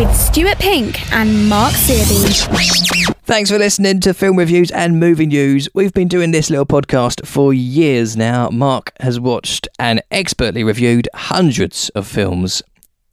With 0.00 0.16
Stuart 0.16 0.58
Pink 0.58 1.12
and 1.12 1.46
Mark 1.46 1.74
Searby. 1.74 3.14
Thanks 3.24 3.50
for 3.50 3.58
listening 3.58 4.00
to 4.00 4.14
Film 4.14 4.38
Reviews 4.38 4.70
and 4.70 4.98
Movie 4.98 5.26
News. 5.26 5.68
We've 5.74 5.92
been 5.92 6.08
doing 6.08 6.30
this 6.30 6.48
little 6.48 6.64
podcast 6.64 7.26
for 7.26 7.52
years 7.52 8.16
now. 8.16 8.48
Mark 8.48 8.92
has 9.00 9.20
watched 9.20 9.68
and 9.78 10.02
expertly 10.10 10.64
reviewed 10.64 11.06
hundreds 11.12 11.90
of 11.90 12.06
films, 12.06 12.62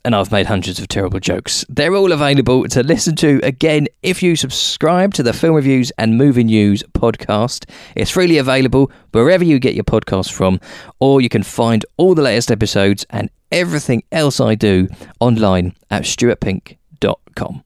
and 0.05 0.15
I've 0.15 0.31
made 0.31 0.45
hundreds 0.45 0.79
of 0.79 0.87
terrible 0.87 1.19
jokes. 1.19 1.65
They're 1.67 1.93
all 1.93 2.13
available 2.13 2.65
to 2.69 2.83
listen 2.83 3.17
to 3.17 3.41
again 3.43 3.87
if 4.01 4.23
you 4.23 4.37
subscribe 4.37 5.13
to 5.15 5.23
the 5.23 5.33
Film 5.33 5.55
Reviews 5.55 5.91
and 5.97 6.17
Movie 6.17 6.45
News 6.45 6.83
podcast. 6.93 7.69
It's 7.97 8.11
freely 8.11 8.37
available 8.37 8.89
wherever 9.11 9.43
you 9.43 9.59
get 9.59 9.75
your 9.75 9.83
podcasts 9.83 10.31
from, 10.31 10.61
or 11.01 11.19
you 11.19 11.27
can 11.27 11.43
find 11.43 11.85
all 11.97 12.15
the 12.15 12.21
latest 12.21 12.49
episodes 12.49 13.05
and 13.09 13.29
everything 13.51 14.03
else 14.11 14.39
I 14.39 14.55
do 14.55 14.87
online 15.19 15.73
at 15.89 16.03
stuartpink.com. 16.03 17.63